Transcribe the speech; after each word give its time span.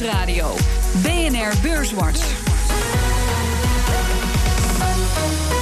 Nieuwsradio. 0.00 0.56
BNR 1.02 1.52
Beurswatch. 1.62 2.49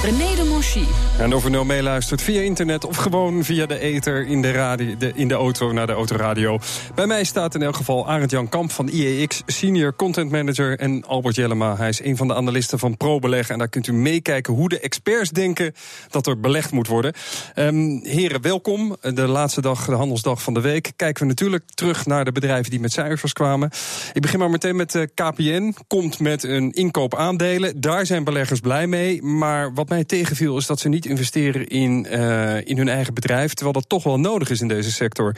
René 0.03 0.35
de 0.35 0.43
Monchy. 0.43 0.83
En 1.17 1.33
of 1.33 1.45
u 1.45 1.49
nou 1.49 1.65
meeluistert 1.65 2.21
via 2.21 2.41
internet 2.41 2.85
of 2.85 2.97
gewoon 2.97 3.43
via 3.43 3.65
de 3.65 3.79
ether 3.79 4.27
in 4.27 4.41
de, 4.41 4.51
radio, 4.51 4.97
de, 4.97 5.11
in 5.15 5.27
de 5.27 5.33
auto 5.33 5.71
naar 5.71 5.87
de 5.87 5.93
autoradio. 5.93 6.59
Bij 6.95 7.07
mij 7.07 7.23
staat 7.23 7.55
in 7.55 7.61
elk 7.61 7.75
geval 7.75 8.07
Arend 8.07 8.31
Jan 8.31 8.49
Kamp 8.49 8.71
van 8.71 8.87
IEX, 8.87 9.41
senior 9.45 9.95
content 9.95 10.31
manager. 10.31 10.79
En 10.79 11.05
Albert 11.05 11.35
Jellema, 11.35 11.75
hij 11.77 11.89
is 11.89 12.03
een 12.03 12.17
van 12.17 12.27
de 12.27 12.35
analisten 12.35 12.79
van 12.79 12.97
ProBeleg. 12.97 13.49
En 13.49 13.57
daar 13.57 13.67
kunt 13.67 13.87
u 13.87 13.93
meekijken 13.93 14.53
hoe 14.53 14.69
de 14.69 14.79
experts 14.79 15.29
denken 15.29 15.73
dat 16.09 16.27
er 16.27 16.39
belegd 16.39 16.71
moet 16.71 16.87
worden. 16.87 17.13
Um, 17.55 17.99
heren, 18.03 18.41
welkom. 18.41 18.95
De 19.01 19.27
laatste 19.27 19.61
dag, 19.61 19.85
de 19.85 19.95
handelsdag 19.95 20.41
van 20.41 20.53
de 20.53 20.61
week. 20.61 20.91
Kijken 20.95 21.21
we 21.21 21.29
natuurlijk 21.29 21.63
terug 21.73 22.05
naar 22.05 22.25
de 22.25 22.31
bedrijven 22.31 22.71
die 22.71 22.79
met 22.79 22.91
cijfers 22.91 23.33
kwamen. 23.33 23.69
Ik 24.13 24.21
begin 24.21 24.39
maar 24.39 24.49
meteen 24.49 24.75
met 24.75 24.95
uh, 24.95 25.03
KPN. 25.13 25.75
Komt 25.87 26.19
met 26.19 26.43
een 26.43 26.71
inkoop 26.71 27.15
aandelen. 27.15 27.81
Daar 27.81 28.05
zijn 28.05 28.23
beleggers 28.23 28.59
blij 28.59 28.87
mee. 28.87 29.23
Maar 29.23 29.73
wat 29.73 29.88
mij 29.89 30.03
tegenviel 30.03 30.57
is 30.57 30.65
dat 30.65 30.79
ze 30.79 30.89
niet 30.89 31.05
investeren 31.05 31.67
in, 31.67 32.07
uh, 32.11 32.67
in 32.67 32.77
hun 32.77 32.89
eigen 32.89 33.13
bedrijf. 33.13 33.53
Terwijl 33.53 33.73
dat 33.73 33.89
toch 33.89 34.03
wel 34.03 34.19
nodig 34.19 34.49
is 34.49 34.61
in 34.61 34.67
deze 34.67 34.91
sector. 34.91 35.35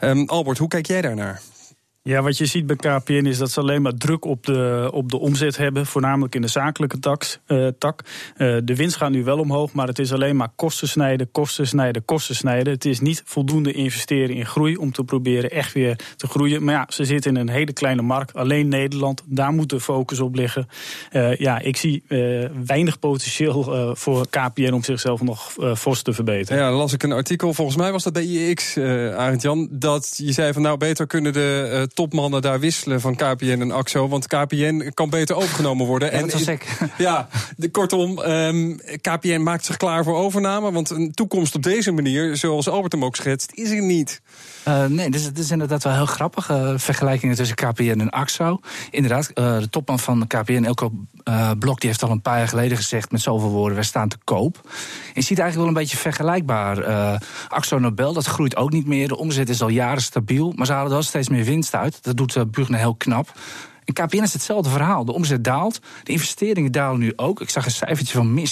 Um, 0.00 0.28
Albert, 0.28 0.58
hoe 0.58 0.68
kijk 0.68 0.86
jij 0.86 1.00
daarnaar? 1.00 1.40
Ja, 2.08 2.22
wat 2.22 2.38
je 2.38 2.46
ziet 2.46 2.66
bij 2.66 2.76
KPN 2.76 3.26
is 3.26 3.38
dat 3.38 3.50
ze 3.50 3.60
alleen 3.60 3.82
maar 3.82 3.94
druk 3.94 4.24
op 4.24 4.46
de, 4.46 4.90
op 4.92 5.10
de 5.10 5.18
omzet 5.18 5.56
hebben. 5.56 5.86
Voornamelijk 5.86 6.34
in 6.34 6.40
de 6.40 6.48
zakelijke 6.48 6.98
tax, 6.98 7.38
uh, 7.46 7.68
tak. 7.78 8.00
Uh, 8.36 8.56
de 8.64 8.76
winst 8.76 8.96
gaat 8.96 9.10
nu 9.10 9.24
wel 9.24 9.38
omhoog, 9.38 9.72
maar 9.72 9.86
het 9.86 9.98
is 9.98 10.12
alleen 10.12 10.36
maar 10.36 10.48
kosten 10.56 10.88
snijden, 10.88 11.30
kosten 11.32 11.66
snijden, 11.66 12.04
kosten 12.04 12.34
snijden. 12.34 12.72
Het 12.72 12.84
is 12.84 13.00
niet 13.00 13.22
voldoende 13.24 13.72
investeren 13.72 14.36
in 14.36 14.46
groei 14.46 14.76
om 14.76 14.92
te 14.92 15.04
proberen 15.04 15.50
echt 15.50 15.72
weer 15.72 15.98
te 16.16 16.26
groeien. 16.26 16.64
Maar 16.64 16.74
ja, 16.74 16.86
ze 16.88 17.04
zitten 17.04 17.36
in 17.36 17.40
een 17.40 17.48
hele 17.48 17.72
kleine 17.72 18.02
markt. 18.02 18.34
Alleen 18.34 18.68
Nederland, 18.68 19.22
daar 19.26 19.52
moet 19.52 19.68
de 19.68 19.80
focus 19.80 20.20
op 20.20 20.34
liggen. 20.34 20.68
Uh, 21.12 21.36
ja, 21.36 21.58
ik 21.58 21.76
zie 21.76 22.02
weinig 22.64 22.98
potentieel 22.98 23.94
voor 23.96 24.26
KPN 24.28 24.72
om 24.72 24.82
zichzelf 24.82 25.22
nog 25.22 25.52
fors 25.76 26.02
te 26.02 26.12
verbeteren. 26.12 26.62
Ja, 26.62 26.68
dan 26.68 26.78
las 26.78 26.92
ik 26.92 27.02
een 27.02 27.12
artikel, 27.12 27.54
volgens 27.54 27.76
mij 27.76 27.92
was 27.92 28.02
dat 28.02 28.12
bij 28.12 28.24
IX, 28.24 28.78
Arend 29.16 29.42
Jan, 29.42 29.68
dat 29.70 30.14
je 30.16 30.32
zei 30.32 30.52
van 30.52 30.62
nou 30.62 30.76
beter 30.76 31.06
kunnen 31.06 31.32
de 31.32 31.88
topmannen 31.98 32.42
daar 32.42 32.60
wisselen 32.60 33.00
van 33.00 33.14
KPN 33.14 33.60
en 33.60 33.70
AXO. 33.70 34.08
Want 34.08 34.26
KPN 34.26 34.90
kan 34.94 35.10
beter 35.10 35.36
overgenomen 35.36 35.86
worden. 35.86 36.12
Ja, 36.12 36.26
dat 36.26 36.46
en, 36.46 36.58
Ja, 36.98 37.28
de, 37.56 37.70
kortom, 37.70 38.18
um, 38.18 38.76
KPN 39.00 39.42
maakt 39.42 39.64
zich 39.64 39.76
klaar 39.76 40.04
voor 40.04 40.16
overname. 40.16 40.72
Want 40.72 40.90
een 40.90 41.12
toekomst 41.12 41.54
op 41.54 41.62
deze 41.62 41.92
manier, 41.92 42.36
zoals 42.36 42.68
Albert 42.68 42.92
hem 42.92 43.04
ook 43.04 43.16
schetst, 43.16 43.52
is 43.54 43.70
er 43.70 43.82
niet. 43.82 44.20
Uh, 44.68 44.84
nee, 44.84 45.10
dus 45.10 45.24
het 45.24 45.38
is 45.38 45.50
inderdaad 45.50 45.82
wel 45.82 45.92
heel 45.92 46.06
grappig. 46.06 46.50
Uh, 46.50 46.72
vergelijkingen 46.76 47.36
tussen 47.36 47.56
KPN 47.56 48.00
en 48.00 48.10
AXO. 48.10 48.60
Inderdaad, 48.90 49.30
uh, 49.34 49.58
de 49.58 49.68
topman 49.70 49.98
van 49.98 50.26
KPN, 50.26 50.64
Elko 50.64 50.92
Blok, 51.58 51.80
die 51.80 51.90
heeft 51.90 52.02
al 52.02 52.10
een 52.10 52.22
paar 52.22 52.38
jaar 52.38 52.48
geleden 52.48 52.76
gezegd 52.76 53.12
met 53.12 53.20
zoveel 53.20 53.48
woorden: 53.48 53.74
wij 53.74 53.84
staan 53.84 54.08
te 54.08 54.16
koop. 54.24 54.60
je 55.14 55.22
ziet 55.22 55.38
eigenlijk 55.38 55.56
wel 55.56 55.66
een 55.66 55.72
beetje 55.72 55.96
vergelijkbaar. 55.96 56.84
AXO 57.48 57.78
Nobel, 57.78 58.12
dat 58.12 58.26
groeit 58.26 58.56
ook 58.56 58.72
niet 58.72 58.86
meer. 58.86 59.08
De 59.08 59.16
omzet 59.16 59.48
is 59.48 59.62
al 59.62 59.68
jaren 59.68 60.02
stabiel, 60.02 60.52
maar 60.56 60.66
ze 60.66 60.72
halen 60.72 60.90
wel 60.90 61.02
steeds 61.02 61.28
meer 61.28 61.44
winst 61.44 61.74
uit. 61.74 61.87
Dat 62.02 62.16
doet 62.16 62.36
uh, 62.36 62.42
Brugner 62.50 62.78
heel 62.78 62.94
knap. 62.94 63.32
In 63.88 63.94
KPN 63.94 64.22
is 64.22 64.32
hetzelfde 64.32 64.70
verhaal. 64.70 65.04
De 65.04 65.12
omzet 65.12 65.44
daalt, 65.44 65.80
de 66.02 66.12
investeringen 66.12 66.72
dalen 66.72 67.00
nu 67.00 67.12
ook. 67.16 67.40
Ik 67.40 67.50
zag 67.50 67.64
een 67.64 67.70
cijfertje 67.70 68.14
van 68.14 68.34
min 68.34 68.46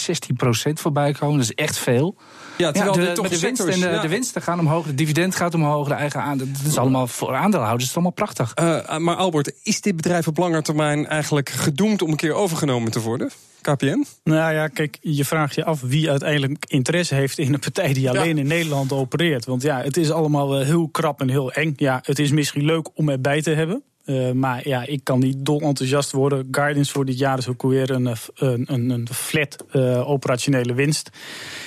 16% 0.71 0.73
voorbij 0.73 1.13
komen. 1.13 1.39
Dat 1.39 1.45
is 1.45 1.55
echt 1.55 1.79
veel. 1.79 2.17
Ja, 2.59 2.73
terwijl 2.73 3.01
ja, 3.01 3.15
de, 3.15 3.23
de, 3.23 3.29
de, 3.29 3.39
winst 3.39 3.61
en 3.61 3.81
de, 3.81 3.89
ja. 3.89 4.01
de, 4.01 4.09
winsten 4.09 4.43
gaan 4.43 4.59
omhoog, 4.59 4.87
de 4.87 4.95
dividend 4.95 5.37
gaat 5.37 5.55
omhoog, 5.55 5.89
de 5.89 5.95
eigen 5.95 6.23
aandeel. 6.23 6.47
Dat 6.53 6.67
is 6.67 6.79
allemaal 6.79 7.07
voor 7.07 7.35
aandeelhouders 7.35 7.89
is 7.89 7.95
allemaal 7.95 8.13
prachtig. 8.13 8.53
Uh, 8.61 8.97
maar 8.99 9.17
Albert, 9.17 9.53
is 9.63 9.81
dit 9.81 9.97
bedrijf 9.97 10.27
op 10.27 10.37
lange 10.37 10.63
termijn 10.63 11.07
eigenlijk 11.07 11.49
gedoemd 11.49 12.03
om 12.03 12.11
een 12.11 12.17
keer 12.17 12.33
overgenomen 12.33 12.91
te 12.91 13.01
worden? 13.01 13.31
KPN? 13.61 14.07
Nou 14.25 14.53
ja, 14.53 14.69
kijk, 14.69 14.99
je 15.01 15.25
vraagt 15.25 15.55
je 15.55 15.65
af 15.65 15.81
wie 15.81 16.11
uiteindelijk 16.11 16.65
interesse 16.69 17.15
heeft 17.15 17.39
in 17.39 17.55
een 17.55 17.61
partij 17.61 17.93
die 17.93 18.11
alleen 18.11 18.37
ja. 18.37 18.43
in 18.43 18.47
Nederland 18.47 18.93
opereert. 18.93 19.45
Want 19.45 19.63
ja, 19.63 19.83
het 19.83 19.97
is 19.97 20.11
allemaal 20.11 20.61
heel 20.61 20.89
krap 20.89 21.21
en 21.21 21.29
heel 21.29 21.53
eng. 21.53 21.73
Ja, 21.77 22.01
het 22.03 22.19
is 22.19 22.31
misschien 22.31 22.65
leuk 22.65 22.89
om 22.95 23.09
erbij 23.09 23.43
te 23.43 23.51
hebben. 23.51 23.83
Uh, 24.07 24.31
maar 24.31 24.69
ja, 24.69 24.87
ik 24.87 25.01
kan 25.03 25.19
niet 25.19 25.37
dol 25.39 25.61
enthousiast 25.61 26.13
worden. 26.13 26.49
Guidance 26.51 26.93
voor 26.93 27.05
dit 27.05 27.19
jaar 27.19 27.39
is 27.39 27.49
ook 27.49 27.63
weer 27.63 27.91
een, 27.91 28.07
een, 28.35 28.65
een, 28.67 28.91
een 28.91 29.09
flat 29.13 29.65
uh, 29.73 30.09
operationele 30.09 30.75
winst. 30.75 31.11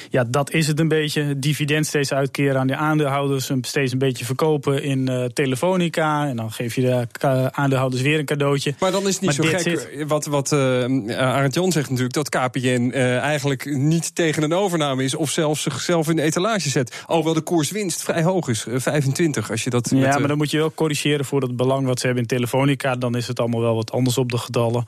Ja, 0.10 0.24
dat 0.24 0.52
is 0.52 0.68
het 0.68 0.80
een 0.80 0.88
beetje. 0.88 1.40
Dividend 1.40 1.86
steeds 1.86 2.14
uitkeren 2.14 2.60
aan 2.60 2.68
de 2.68 2.76
aandeelhouders. 2.76 3.48
Hem 3.48 3.64
steeds 3.64 3.92
een 3.92 3.98
beetje 3.98 4.26
verkopen 4.26 4.84
in 4.84 5.10
uh, 5.10 5.26
Telefonica. 5.26 6.28
En 6.28 6.36
dan 6.36 6.52
geef 6.52 6.76
je 6.76 6.82
de 6.82 7.52
aandeelhouders 7.52 8.02
weer 8.02 8.20
een 8.20 8.26
cadeautje. 8.26 8.74
Maar 8.80 8.92
dan 8.92 9.08
is 9.08 9.14
het 9.14 9.22
niet 9.22 9.38
maar 9.38 9.50
zo 9.50 9.58
gek. 9.58 9.80
Zit... 9.80 10.08
Wat, 10.08 10.26
wat 10.26 10.54
Arend 10.54 11.54
Jan 11.54 11.72
zegt 11.72 11.90
natuurlijk. 11.90 12.14
Dat 12.14 12.30
KPN 12.30 12.92
eigenlijk 12.92 13.66
niet 13.66 14.16
tegen 14.16 14.44
een 14.44 14.54
overname 14.54 15.04
is. 15.04 15.16
Of 15.16 15.30
zelfs 15.30 15.62
zichzelf 15.62 16.10
in 16.10 16.16
de 16.16 16.22
etalage 16.22 16.70
zet. 16.70 17.04
Alhoewel 17.06 17.34
de 17.34 17.42
koerswinst 17.42 18.04
vrij 18.04 18.24
hoog 18.24 18.48
is. 18.48 18.66
25 18.70 19.52
als 19.52 19.64
je 19.64 19.70
dat... 19.70 19.90
Ja, 19.90 19.98
met, 19.98 20.20
maar 20.20 20.28
dan 20.28 20.38
moet 20.38 20.52
je 20.52 20.58
wel 20.58 20.74
corrigeren 20.74 21.26
voor 21.26 21.42
het 21.42 21.56
belang 21.56 21.86
wat 21.86 22.00
ze 22.00 22.06
hebben 22.06 22.24
in 22.24 22.29
Telefonica. 22.30 22.96
Dan 22.96 23.16
is 23.16 23.28
het 23.28 23.40
allemaal 23.40 23.62
wel 23.62 23.76
wat 23.76 23.92
anders 23.92 24.18
op 24.18 24.32
de 24.32 24.38
getallen. 24.38 24.86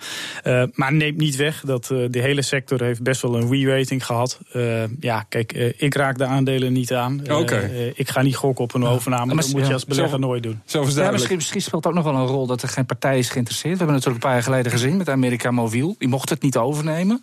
maar 0.74 0.94
neemt 0.94 1.18
niet 1.18 1.36
weg 1.36 1.62
dat 1.66 1.86
de 1.86 2.20
hele 2.20 2.42
sector 2.42 2.82
heeft 2.82 3.04
best 3.04 3.22
wel 3.22 3.36
een 3.36 3.50
re-rating 3.52 4.06
gehad. 4.06 4.40
ja, 5.00 5.12
ja, 5.12 5.26
kijk, 5.30 5.54
uh, 5.54 5.74
ik 5.78 5.96
raak 5.96 6.18
de 6.18 6.26
aandelen 6.26 6.74
niet 6.74 6.94
aan. 6.94 7.22
Okay. 7.32 7.64
Uh, 7.64 7.92
ik 7.96 8.10
ga 8.10 8.22
niet 8.22 8.36
gokken 8.36 8.64
op 8.64 8.74
een 8.74 8.86
overname. 8.86 9.36
Dat 9.36 9.52
moet 9.54 9.68
je 9.68 9.74
als 9.74 9.86
belegger 9.86 10.20
nooit 10.20 10.44
doen. 10.44 10.62
Zo 10.66 10.86
ja, 10.96 11.12
misschien, 11.12 11.36
misschien, 11.36 11.62
speelt 11.62 11.86
ook 11.86 11.94
nog 11.94 12.04
wel 12.04 12.16
een 12.16 12.26
rol 12.26 12.46
dat 12.48 12.62
er 12.62 12.70
geen 12.70 12.86
partij 12.86 13.18
is 13.18 13.30
geïnteresseerd. 13.30 13.74
We 13.74 13.78
hebben 13.78 13.96
natuurlijk 13.96 14.24
een 14.24 14.30
paar 14.30 14.40
jaar 14.40 14.50
geleden 14.50 14.72
gezien 14.72 14.98
met 14.98 15.10
Amerika 15.10 15.52
Mobiel. 15.52 15.96
Die 15.98 16.08
mocht 16.08 16.30
het 16.30 16.42
niet 16.42 16.58
overnemen. 16.58 17.22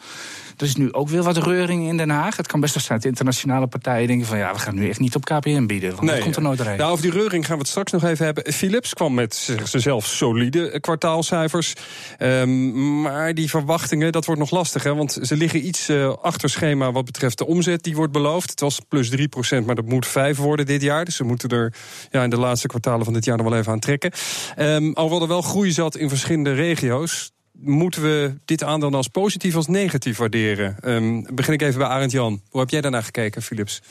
Er 0.59 0.67
is 0.67 0.77
nu 0.77 0.93
ook 0.93 1.09
weer 1.09 1.23
wat 1.23 1.37
reuring 1.37 1.89
in 1.89 1.97
Den 1.97 2.11
Haag. 2.11 2.37
Het 2.37 2.47
kan 2.47 2.61
best 2.61 2.75
wel 2.75 2.83
zijn 2.83 2.99
dat 2.99 3.09
internationale 3.09 3.67
partijen 3.67 4.07
denken 4.07 4.27
van... 4.27 4.39
ja, 4.39 4.53
we 4.53 4.59
gaan 4.59 4.75
nu 4.75 4.89
echt 4.89 4.99
niet 4.99 5.15
op 5.15 5.25
KPN 5.25 5.67
bieden. 5.67 5.91
Want 5.91 6.03
nee, 6.03 6.15
dat 6.15 6.23
komt 6.23 6.37
er 6.37 6.43
nooit 6.43 6.59
doorheen. 6.59 6.77
Nou, 6.77 6.91
over 6.91 7.03
die 7.03 7.13
reuring 7.13 7.47
gaan 7.47 7.55
we 7.55 7.61
het 7.61 7.71
straks 7.71 7.93
nog 7.93 8.05
even 8.05 8.25
hebben. 8.25 8.53
Philips 8.53 8.95
kwam 8.95 9.15
met 9.15 9.35
zichzelf 9.65 10.07
solide 10.07 10.81
kwartaalcijfers. 10.81 11.73
Um, 12.19 13.01
maar 13.01 13.35
die 13.35 13.51
verwachtingen, 13.51 14.13
dat 14.13 14.25
wordt 14.25 14.41
nog 14.41 14.51
lastig. 14.51 14.83
Hè? 14.83 14.95
Want 14.95 15.19
ze 15.23 15.37
liggen 15.37 15.67
iets 15.67 15.91
uh, 15.91 16.15
achter 16.23 16.51
schema 16.51 16.93
wat 16.93 17.05
betreft 17.05 17.39
de 17.39 17.47
omzet 17.47 17.83
die 17.83 17.97
wordt 17.97 18.13
beloofd. 18.13 18.51
Het 18.51 18.61
was 18.61 18.81
plus 18.89 19.11
3% 19.11 19.65
maar 19.65 19.75
dat 19.75 19.87
moet 19.87 20.07
5 20.07 20.37
worden 20.37 20.67
dit 20.67 20.83
jaar. 20.83 21.05
Dus 21.05 21.17
ze 21.17 21.25
moeten 21.25 21.49
er 21.49 21.75
ja, 22.11 22.23
in 22.23 22.31
de 22.31 22.39
laatste 22.39 22.67
kwartalen 22.67 23.05
van 23.05 23.15
dit 23.15 23.25
jaar 23.25 23.37
nog 23.37 23.49
wel 23.49 23.59
even 23.59 23.73
aan 23.73 23.79
trekken. 23.79 24.13
Um, 24.59 24.93
alhoewel 24.95 25.23
er 25.23 25.29
wel 25.29 25.43
groei 25.43 25.71
zat 25.73 25.97
in 25.97 26.09
verschillende 26.09 26.53
regio's 26.53 27.33
moeten 27.61 28.03
we 28.03 28.35
dit 28.45 28.63
aandeel 28.63 28.93
als 28.93 29.09
positief 29.09 29.55
als 29.55 29.67
negatief 29.67 30.19
waarderen? 30.19 30.77
Um, 30.85 31.27
begin 31.35 31.53
ik 31.53 31.63
even 31.63 31.79
bij 31.79 31.89
Arend 31.89 32.11
Jan. 32.11 32.41
Hoe 32.49 32.61
heb 32.61 32.71
jij 32.71 32.81
daarnaar 32.81 33.03
gekeken, 33.03 33.43
Philips? 33.43 33.83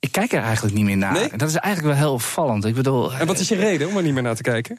Ik 0.00 0.12
kijk 0.12 0.32
er 0.32 0.42
eigenlijk 0.42 0.74
niet 0.74 0.84
meer 0.84 0.96
naar. 0.96 1.12
Nee? 1.12 1.28
Dat 1.36 1.48
is 1.48 1.54
eigenlijk 1.54 1.94
wel 1.94 2.04
heel 2.04 2.14
opvallend. 2.14 2.64
Ik 2.64 2.74
bedoel, 2.74 3.12
en 3.12 3.26
wat 3.26 3.38
is 3.38 3.48
je 3.48 3.54
reden 3.54 3.88
om 3.88 3.96
er 3.96 4.02
niet 4.02 4.12
meer 4.12 4.22
naar 4.22 4.34
te 4.34 4.42
kijken? 4.42 4.78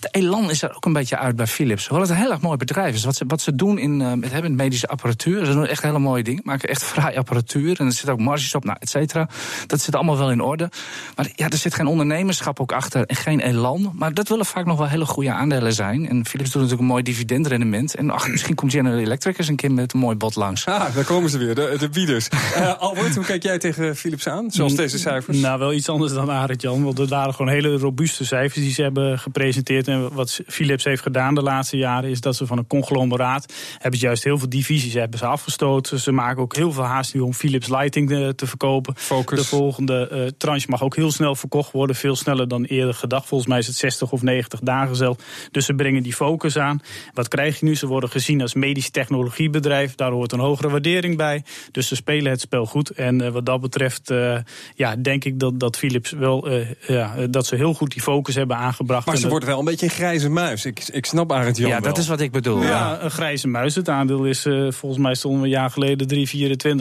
De 0.00 0.08
elan 0.10 0.50
is 0.50 0.62
er 0.62 0.74
ook 0.76 0.84
een 0.84 0.92
beetje 0.92 1.18
uit 1.18 1.36
bij 1.36 1.46
Philips. 1.46 1.86
Hoewel 1.86 2.06
het 2.06 2.16
een 2.16 2.22
heel 2.22 2.30
erg 2.30 2.40
mooi 2.40 2.56
bedrijf 2.56 2.94
is. 2.94 3.04
Wat 3.04 3.16
ze, 3.16 3.24
wat 3.28 3.40
ze 3.40 3.54
doen 3.54 3.78
in, 3.78 4.00
uh, 4.00 4.12
met 4.12 4.32
hebben 4.32 4.54
medische 4.54 4.86
apparatuur. 4.86 5.44
Ze 5.44 5.52
doen 5.52 5.66
echt 5.66 5.82
hele 5.82 5.98
mooie 5.98 6.22
dingen. 6.22 6.42
Maken 6.44 6.68
echt 6.68 6.82
fraai 6.82 7.16
apparatuur. 7.16 7.80
En 7.80 7.86
er 7.86 7.92
zitten 7.92 8.12
ook 8.12 8.20
marges 8.20 8.54
op, 8.54 8.64
nou, 8.64 8.76
et 8.80 8.88
cetera. 8.88 9.28
Dat 9.66 9.80
zit 9.80 9.94
allemaal 9.94 10.18
wel 10.18 10.30
in 10.30 10.40
orde. 10.40 10.70
Maar 11.16 11.28
ja, 11.34 11.48
er 11.48 11.58
zit 11.58 11.74
geen 11.74 11.86
ondernemerschap 11.86 12.60
ook 12.60 12.72
achter. 12.72 13.06
En 13.06 13.16
geen 13.16 13.40
elan. 13.40 13.92
Maar 13.94 14.14
dat 14.14 14.28
willen 14.28 14.46
vaak 14.46 14.64
nog 14.64 14.78
wel 14.78 14.88
hele 14.88 15.06
goede 15.06 15.32
aandelen 15.32 15.72
zijn. 15.72 16.08
En 16.08 16.26
Philips 16.26 16.50
doet 16.50 16.62
natuurlijk 16.62 16.80
een 16.80 16.86
mooi 16.86 17.02
dividendrendement. 17.02 17.94
En 17.94 18.10
ach, 18.10 18.28
misschien 18.28 18.54
komt 18.54 18.72
General 18.72 18.98
Electric 18.98 19.38
eens 19.38 19.48
een 19.48 19.56
keer 19.56 19.72
met 19.72 19.92
een 19.92 20.00
mooi 20.00 20.16
bod 20.16 20.36
langs. 20.36 20.66
Ah, 20.66 20.94
daar 20.94 21.04
komen 21.04 21.30
ze 21.30 21.38
weer. 21.38 21.54
De, 21.54 21.76
de 21.78 21.88
bieders. 21.88 22.28
uh, 22.56 22.78
Albert, 22.78 23.14
hoe 23.14 23.24
kijk 23.24 23.42
jij 23.42 23.58
tegen 23.58 23.96
Philips 23.96 24.28
aan? 24.28 24.45
Zoals 24.48 24.74
deze 24.74 24.98
cijfers? 24.98 25.38
Nou, 25.40 25.58
wel 25.58 25.72
iets 25.72 25.88
anders 25.88 26.12
dan 26.12 26.30
Arend 26.30 26.62
Jan. 26.62 26.84
Want 26.84 26.98
het 26.98 27.10
waren 27.10 27.34
gewoon 27.34 27.52
hele 27.52 27.76
robuuste 27.76 28.24
cijfers 28.24 28.64
die 28.64 28.72
ze 28.72 28.82
hebben 28.82 29.18
gepresenteerd. 29.18 29.88
En 29.88 30.12
wat 30.12 30.40
Philips 30.46 30.84
heeft 30.84 31.02
gedaan 31.02 31.34
de 31.34 31.42
laatste 31.42 31.76
jaren... 31.76 32.10
is 32.10 32.20
dat 32.20 32.36
ze 32.36 32.46
van 32.46 32.58
een 32.58 32.66
conglomeraat... 32.66 33.52
hebben 33.78 34.00
ze 34.00 34.06
juist 34.06 34.24
heel 34.24 34.38
veel 34.38 34.48
divisies 34.48 34.94
hebben 34.94 35.18
ze 35.18 35.26
afgestoten. 35.26 36.00
Ze 36.00 36.12
maken 36.12 36.42
ook 36.42 36.56
heel 36.56 36.72
veel 36.72 36.82
haast 36.82 37.14
nu 37.14 37.20
om 37.20 37.34
Philips 37.34 37.68
Lighting 37.68 38.08
te, 38.08 38.32
te 38.36 38.46
verkopen. 38.46 38.94
Focus. 38.96 39.38
De 39.38 39.44
volgende 39.44 40.08
uh, 40.12 40.26
tranche 40.38 40.66
mag 40.70 40.82
ook 40.82 40.96
heel 40.96 41.10
snel 41.10 41.34
verkocht 41.34 41.72
worden. 41.72 41.96
Veel 41.96 42.16
sneller 42.16 42.48
dan 42.48 42.64
eerder 42.64 42.94
gedacht. 42.94 43.26
Volgens 43.26 43.50
mij 43.50 43.58
is 43.58 43.66
het 43.66 43.76
60 43.76 44.12
of 44.12 44.22
90 44.22 44.60
dagen 44.60 44.96
zelf. 44.96 45.16
Dus 45.50 45.64
ze 45.66 45.74
brengen 45.74 46.02
die 46.02 46.14
focus 46.14 46.58
aan. 46.58 46.80
Wat 47.12 47.28
krijg 47.28 47.60
je 47.60 47.64
nu? 47.64 47.74
Ze 47.74 47.86
worden 47.86 48.10
gezien 48.10 48.40
als 48.40 48.54
medisch 48.54 48.90
technologiebedrijf. 48.90 49.94
Daar 49.94 50.10
hoort 50.10 50.32
een 50.32 50.38
hogere 50.38 50.68
waardering 50.68 51.16
bij. 51.16 51.44
Dus 51.72 51.88
ze 51.88 51.94
spelen 51.94 52.30
het 52.30 52.40
spel 52.40 52.66
goed. 52.66 52.90
En 52.90 53.22
uh, 53.22 53.28
wat 53.28 53.46
dat 53.46 53.60
betreft... 53.60 54.10
Uh, 54.10 54.35
ja, 54.74 54.96
denk 54.96 55.24
ik 55.24 55.38
dat, 55.38 55.60
dat 55.60 55.76
Philips 55.76 56.10
wel 56.10 56.48
ja, 56.86 57.26
dat 57.30 57.46
ze 57.46 57.56
heel 57.56 57.74
goed 57.74 57.92
die 57.92 58.02
focus 58.02 58.34
hebben 58.34 58.56
aangebracht. 58.56 59.06
Maar 59.06 59.16
ze 59.16 59.28
wordt 59.28 59.44
wel 59.44 59.58
een 59.58 59.64
beetje 59.64 59.86
een 59.86 59.92
grijze 59.92 60.28
muis. 60.28 60.64
Ik, 60.64 60.88
ik 60.92 61.06
snap 61.06 61.32
Arend 61.32 61.56
Jan 61.56 61.68
Ja, 61.68 61.80
dat 61.80 61.98
is 61.98 62.08
wat 62.08 62.20
ik 62.20 62.32
bedoel. 62.32 62.62
Ja, 62.62 63.02
een 63.02 63.10
grijze 63.10 63.48
muis. 63.48 63.74
Het 63.74 63.88
aandeel 63.88 64.24
is 64.24 64.42
volgens 64.68 64.98
mij 64.98 65.14
stonden 65.14 65.40
we 65.40 65.46
een 65.46 65.52
jaar 65.52 65.70
geleden 65.70 66.26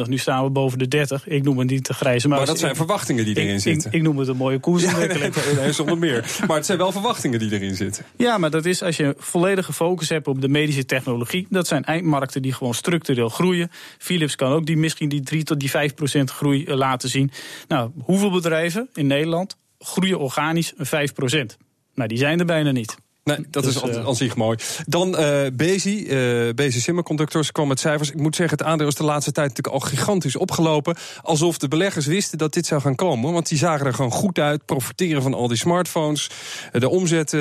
3,24. 0.03 0.09
Nu 0.09 0.17
staan 0.17 0.43
we 0.43 0.49
boven 0.49 0.79
de 0.79 0.87
30. 0.87 1.27
Ik 1.27 1.43
noem 1.43 1.57
het 1.57 1.69
niet 1.69 1.87
de 1.87 1.93
grijze 1.93 2.27
muis. 2.27 2.39
Maar 2.39 2.49
dat 2.49 2.59
zijn 2.59 2.75
verwachtingen 2.75 3.25
die 3.25 3.37
erin 3.37 3.59
zitten. 3.59 3.91
Ik, 3.91 3.97
ik, 3.97 4.01
noem 4.01 4.17
het 4.17 4.27
een 4.27 4.37
mooie 4.37 4.59
koersontwikkeling. 4.59 5.35
Ja, 5.35 5.61
nee, 5.61 5.71
zonder 5.71 5.97
meer. 5.97 6.25
Maar 6.47 6.55
het 6.57 6.65
zijn 6.65 6.77
wel 6.77 6.91
verwachtingen 6.91 7.39
die 7.39 7.51
erin 7.51 7.75
zitten. 7.75 8.05
Ja, 8.17 8.37
maar 8.37 8.49
dat 8.49 8.65
is 8.65 8.81
als 8.81 8.97
je 8.97 9.15
volledige 9.17 9.73
focus 9.73 10.09
hebt 10.09 10.27
op 10.27 10.41
de 10.41 10.47
medische 10.47 10.85
technologie. 10.85 11.47
Dat 11.49 11.67
zijn 11.67 11.83
eindmarkten 11.83 12.41
die 12.41 12.53
gewoon 12.53 12.73
structureel 12.73 13.29
groeien. 13.29 13.71
Philips 13.97 14.35
kan 14.35 14.51
ook 14.51 14.65
die, 14.65 14.77
misschien 14.77 15.09
die 15.09 15.21
3 15.21 15.43
tot 15.43 15.59
die 15.59 15.69
5 15.69 15.93
procent 15.93 16.31
groei 16.31 16.65
eh, 16.65 16.75
laten 16.75 17.09
zien. 17.09 17.31
Nou, 17.67 17.91
hoeveel 18.03 18.31
bedrijven 18.31 18.89
in 18.93 19.07
Nederland 19.07 19.57
groeien 19.79 20.19
organisch 20.19 20.73
5 20.77 21.13
procent? 21.13 21.57
Nou, 21.93 22.09
die 22.09 22.17
zijn 22.17 22.39
er 22.39 22.45
bijna 22.45 22.71
niet. 22.71 22.97
Nee, 23.25 23.45
dat 23.49 23.63
dus, 23.63 23.75
is 23.75 23.81
aan, 23.81 23.89
uh, 23.89 24.09
zich 24.11 24.35
mooi. 24.35 24.57
Dan 24.87 25.19
uh, 25.19 25.39
Bezi, 25.53 26.05
uh, 26.07 26.53
Bezi 26.53 26.79
Semiconductors 26.79 27.51
kwam 27.51 27.67
met 27.67 27.79
cijfers. 27.79 28.11
Ik 28.11 28.19
moet 28.19 28.35
zeggen, 28.35 28.57
het 28.57 28.67
aandeel 28.67 28.87
is 28.87 28.95
de 28.95 29.03
laatste 29.03 29.31
tijd 29.31 29.47
natuurlijk 29.47 29.83
al 29.83 29.89
gigantisch 29.89 30.35
opgelopen. 30.35 30.95
Alsof 31.21 31.57
de 31.57 31.67
beleggers 31.67 32.05
wisten 32.05 32.37
dat 32.37 32.53
dit 32.53 32.65
zou 32.65 32.81
gaan 32.81 32.95
komen. 32.95 33.33
Want 33.33 33.47
die 33.47 33.57
zagen 33.57 33.85
er 33.85 33.93
gewoon 33.93 34.11
goed 34.11 34.39
uit, 34.39 34.65
profiteren 34.65 35.21
van 35.21 35.33
al 35.33 35.47
die 35.47 35.57
smartphones. 35.57 36.29
De 36.71 36.89
omzet 36.89 37.35
40% 37.35 37.37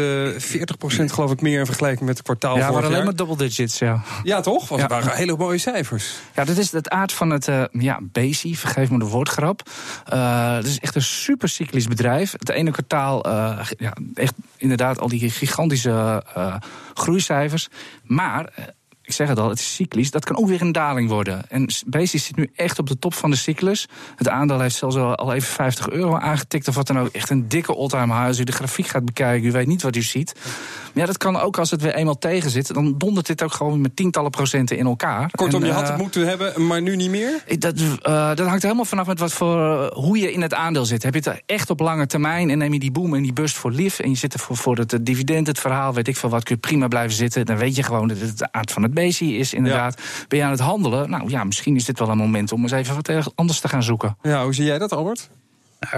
geloof 1.05 1.31
ik 1.31 1.41
meer 1.41 1.59
in 1.59 1.67
vergelijking 1.67 2.07
met 2.07 2.17
het 2.17 2.25
kwartaal 2.25 2.57
Ja, 2.57 2.71
maar 2.71 2.85
alleen 2.85 3.05
maar 3.05 3.17
double 3.17 3.37
digits, 3.37 3.79
ja. 3.79 4.03
Ja, 4.23 4.41
toch? 4.41 4.69
Want 4.69 4.81
ja. 4.81 4.87
het 4.87 5.05
waren 5.05 5.19
hele 5.19 5.37
mooie 5.37 5.59
cijfers. 5.59 6.15
Ja, 6.35 6.45
dat 6.45 6.57
is 6.57 6.73
het 6.73 6.89
aard 6.89 7.13
van 7.13 7.31
het 7.31 7.49
ja, 7.73 7.99
Bezi, 8.03 8.57
vergeef 8.57 8.91
me 8.91 8.99
de 8.99 9.05
woordgrap. 9.05 9.71
het 10.05 10.67
is 10.67 10.79
echt 10.79 10.95
een 10.95 11.03
super 11.03 11.49
cyclisch 11.49 11.89
bedrijf. 11.89 12.33
Het 12.33 12.49
ene 12.49 12.71
kwartaal, 12.71 13.29
ja, 13.79 13.97
echt 14.15 14.35
inderdaad 14.57 15.01
al 15.01 15.09
die 15.09 15.31
gigantische 15.31 15.73
uh, 15.82 16.55
groeicijfers. 16.94 17.69
Maar 18.03 18.53
uh, 18.59 18.65
ik 19.05 19.12
zeg 19.12 19.29
het 19.29 19.39
al, 19.39 19.49
het 19.49 19.59
is 19.59 19.75
cyclisch. 19.75 20.11
Dat 20.11 20.25
kan 20.25 20.37
ook 20.37 20.49
weer 20.49 20.61
een 20.61 20.73
daling 20.73 21.09
worden. 21.09 21.43
En 21.49 21.69
Basis 21.87 22.25
zit 22.25 22.37
nu 22.37 22.51
echt 22.55 22.79
op 22.79 22.87
de 22.87 22.99
top 22.99 23.15
van 23.15 23.31
de 23.31 23.37
cyclus. 23.37 23.89
Het 24.17 24.29
aandeel 24.29 24.61
heeft 24.61 24.77
zelfs 24.77 24.97
al 24.97 25.33
even 25.33 25.53
50 25.53 25.89
euro 25.89 26.17
aangetikt 26.17 26.69
of 26.69 26.75
wat 26.75 26.87
dan 26.87 26.99
ook. 26.99 27.09
Echt 27.09 27.31
een 27.31 27.49
dikke 27.49 27.75
all-time 27.75 28.12
high. 28.12 28.27
Als 28.27 28.39
u 28.39 28.45
de 28.45 28.53
grafiek 28.53 28.87
gaat 28.87 29.05
bekijken, 29.05 29.49
u 29.49 29.53
weet 29.53 29.67
niet 29.67 29.83
wat 29.83 29.97
u 29.97 30.03
ziet. 30.03 30.33
Maar 30.35 31.03
ja, 31.03 31.06
dat 31.06 31.19
kan 31.19 31.37
ook 31.37 31.59
als 31.59 31.71
het 31.71 31.83
weer 31.83 31.95
eenmaal 31.95 32.19
tegen 32.19 32.51
zit. 32.51 32.75
Dan 32.75 32.99
dondert 32.99 33.27
dit 33.27 33.43
ook 33.43 33.53
gewoon 33.53 33.81
met 33.81 33.97
tientallen 33.97 34.31
procenten 34.31 34.77
in 34.77 34.87
elkaar. 34.87 35.31
Kortom, 35.31 35.61
en, 35.61 35.67
je 35.67 35.73
had 35.73 35.89
het 35.89 35.97
moeten 35.97 36.27
hebben, 36.27 36.67
maar 36.67 36.83
nu 36.83 36.97
niet 36.97 37.11
meer? 37.11 37.45
Dat, 37.59 37.79
uh, 37.79 38.35
dat 38.35 38.47
hangt 38.47 38.62
helemaal 38.62 38.85
vanaf 38.85 39.07
met 39.07 39.19
wat 39.19 39.33
voor, 39.33 39.91
hoe 39.95 40.19
je 40.19 40.33
in 40.33 40.43
het 40.43 40.55
aandeel 40.55 40.85
zit. 40.85 41.03
Heb 41.03 41.15
je 41.15 41.31
het 41.31 41.43
echt 41.47 41.71
op 41.71 41.81
lange 41.81 42.07
termijn 42.07 42.50
en 42.50 42.59
neem 42.59 42.73
je 42.73 42.79
die 42.79 42.91
boom 42.91 43.15
en 43.15 43.23
die 43.23 43.33
bust 43.33 43.57
voor 43.57 43.71
lief... 43.71 43.99
en 43.99 44.11
je 44.11 44.17
zit 44.17 44.35
er 44.35 44.41
voor, 44.41 44.57
voor 44.57 44.77
het 44.77 44.99
dividend, 45.00 45.47
het 45.47 45.59
verhaal, 45.59 45.95
weet 45.95 46.09
ik 46.09 46.17
veel 46.17 46.31
wat... 46.31 46.45
kun 46.45 46.55
je 46.55 46.61
prima 46.61 46.89
blijven 46.89 47.17
zitten. 47.17 47.47
Dan 47.47 47.57
weet 47.57 47.77
je 47.77 47.83
gewoon 47.83 48.09
dat 48.09 48.19
het 48.19 48.39
de 48.39 48.53
aard 48.53 48.73
van 48.73 48.83
het 48.83 48.94
is 49.38 49.55
inderdaad. 49.55 50.02
Ben 50.29 50.38
je 50.38 50.44
aan 50.44 50.50
het 50.50 50.61
handelen? 50.61 51.11
Nou 51.11 51.31
ja, 51.31 51.44
misschien 51.44 51.76
is 51.76 51.85
dit 51.85 51.99
wel 51.99 52.08
een 52.08 52.19
moment 52.19 52.52
om 52.52 52.62
eens 52.62 52.73
even 52.73 52.94
wat 52.94 53.32
anders 53.35 53.61
te 53.61 53.69
gaan 53.69 53.82
zoeken. 53.82 54.17
Ja, 54.23 54.44
hoe 54.44 54.55
zie 54.55 54.64
jij 54.64 54.79
dat, 54.79 54.93
Albert? 54.93 55.31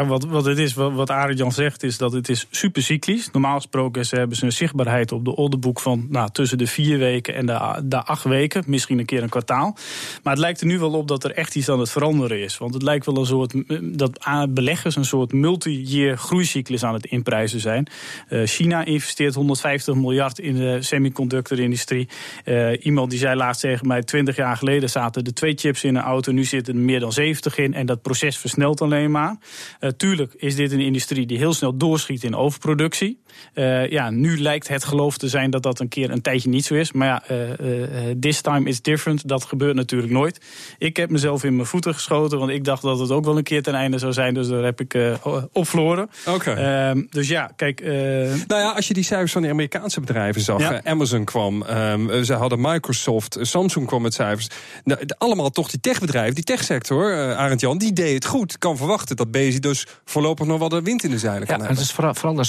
Wat, 0.06 0.25
wat 0.25 0.47
is, 0.47 0.75
wat, 0.75 1.11
Arend 1.11 1.55
Zegt, 1.55 1.83
is 1.83 1.99
dat 1.99 2.12
het 2.12 2.29
is 2.29 2.47
super 2.50 2.83
cyclisch. 2.83 3.31
Normaal 3.31 3.56
gesproken 3.56 4.05
hebben 4.09 4.37
ze 4.37 4.44
een 4.44 4.53
zichtbaarheid 4.53 5.12
op 5.12 5.25
de 5.25 5.37
orderboek 5.37 5.81
van 5.81 6.06
nou, 6.09 6.31
tussen 6.33 6.59
de 6.59 6.67
vier 6.67 6.99
weken 6.99 7.35
en 7.35 7.47
de, 7.88 8.05
acht 8.05 8.25
weken. 8.25 8.62
Misschien 8.67 8.99
een 8.99 9.05
keer 9.05 9.23
een 9.23 9.29
kwartaal. 9.29 9.77
Maar 10.23 10.33
het 10.33 10.43
lijkt 10.43 10.61
er 10.61 10.67
nu 10.67 10.79
wel 10.79 10.93
op 10.93 11.09
dat 11.09 11.25
er 11.25 11.31
echt 11.31 11.55
iets 11.55 11.69
aan 11.69 11.81
het 11.81 11.91
veranderen 11.91 12.43
is. 12.43 12.59
Want 12.59 12.75
het 12.75 12.83
lijkt 12.83 13.06
wel 13.06 13.17
een 13.17 13.27
soort 13.27 13.55
dat 13.99 14.19
beleggers 14.49 14.97
een 14.97 15.05
soort 15.05 15.33
multi-year 15.33 16.17
groeicyclus 16.17 16.85
aan 16.85 16.94
het 16.94 17.06
inprijzen 17.06 17.61
zijn. 17.61 17.87
Uh, 18.29 18.47
China 18.47 18.85
investeert 18.85 19.35
150 19.35 19.94
miljard 19.94 20.38
in 20.38 20.55
de 20.55 20.83
semiconductorindustrie. 20.83 22.09
Uh, 22.44 22.85
iemand 22.85 23.11
die 23.11 23.19
zei 23.19 23.37
laatst 23.37 23.61
tegen 23.61 23.87
mij: 23.87 24.03
20 24.03 24.37
jaar 24.37 24.56
geleden 24.56 24.91
zaten 24.91 25.25
er 25.25 25.35
twee 25.35 25.55
chips 25.55 25.85
in 25.85 25.94
een 25.94 26.03
auto, 26.03 26.33
nu 26.33 26.44
zitten 26.44 26.75
er 26.75 26.81
meer 26.81 27.00
dan 27.00 27.12
70 27.12 27.59
in. 27.59 27.75
En 27.75 27.87
dat 27.87 28.03
proces 28.03 28.38
versnelt 28.38 28.81
alleen 28.81 29.11
maar. 29.11 29.37
Uh, 29.81 29.90
tuurlijk 29.90 30.34
is 30.34 30.55
dit 30.56 30.73
een 30.73 30.81
industrie 30.81 31.26
die 31.26 31.38
heel 31.38 31.55
snel 31.55 31.76
doorschiet 31.76 32.25
in 32.25 32.34
overproductie. 32.34 33.19
Uh, 33.55 33.91
ja, 33.91 34.11
nu 34.11 34.41
lijkt 34.41 34.69
het 34.69 34.85
geloof 34.85 35.19
te 35.19 35.29
zijn 35.29 35.50
dat 35.50 35.62
dat 35.62 35.81
een 35.81 35.88
keer 35.88 36.11
een 36.11 36.23
tijdje 36.23 36.49
niet 36.49 36.65
zo 36.65 36.75
is. 36.75 36.93
Maar 36.93 37.06
ja, 37.06 37.23
uh, 37.31 38.11
this 38.21 38.41
time 38.41 38.69
is 38.69 38.83
different. 38.83 39.29
Dat 39.29 39.44
gebeurt 39.44 39.75
natuurlijk 39.75 40.12
nooit. 40.12 40.41
Ik 40.79 40.97
heb 40.97 41.11
mezelf 41.11 41.44
in 41.44 41.56
mijn 41.56 41.69
voeten 41.69 41.94
geschoten, 41.94 42.38
want 42.38 42.50
ik 42.50 42.65
dacht 42.65 42.83
dat 42.83 42.99
het 42.99 43.11
ook 43.11 43.25
wel 43.25 43.37
een 43.37 43.43
keer 43.43 43.62
ten 43.62 43.75
einde 43.75 43.99
zou 43.99 44.12
zijn. 44.12 44.35
Dus 44.35 44.49
daar 44.49 44.65
heb 44.65 44.81
ik 44.81 45.19
op 45.53 45.69
verloren. 45.69 46.11
Oké. 46.27 46.50
Ehm, 46.50 47.03
dus 47.11 47.29
ja, 47.29 47.50
kijk. 47.56 47.81
nou 47.81 48.61
ja, 48.61 48.73
als 48.73 48.88
je 48.88 48.94
die 48.94 49.05
cijfers 49.05 49.33
van 49.33 49.43
de 49.43 49.49
Amerikaanse 49.49 50.00
bedrijven 50.00 50.41
zag. 50.41 50.61
Ja. 50.61 50.81
Amazon 50.85 51.25
kwam, 51.25 51.62
um, 51.62 52.25
ze 52.25 52.33
hadden 52.33 52.61
Microsoft, 52.61 53.38
Samsung 53.41 53.87
kwam 53.87 54.03
met 54.03 54.15
cijfers. 54.15 54.49
Nou, 54.85 55.00
allemaal 55.19 55.50
toch 55.50 55.71
die 55.71 55.81
techbedrijven, 55.81 56.35
die 56.35 56.44
techsector, 56.44 57.35
Arend 57.35 57.61
Jan, 57.61 57.79
die 57.79 57.93
deed 57.93 58.15
het 58.15 58.25
goed. 58.25 58.59
Kan 58.59 58.77
verwachten 58.77 59.17
dat 59.17 59.31
Bezi 59.31 59.59
dus 59.59 59.87
voorlopig 60.05 60.47
nog 60.47 60.59
wel 60.59 60.69
de 60.69 60.83
wind 60.83 61.05
in 61.05 61.11
de 61.11 61.19
zeilen 61.19 61.47
kan 61.47 61.56
ja, 61.56 61.65
hebben. 61.65 61.77
Het 61.77 61.87
is 61.87 61.93
vooral, 61.93 62.15
vooral 62.15 62.35
de 62.35 62.44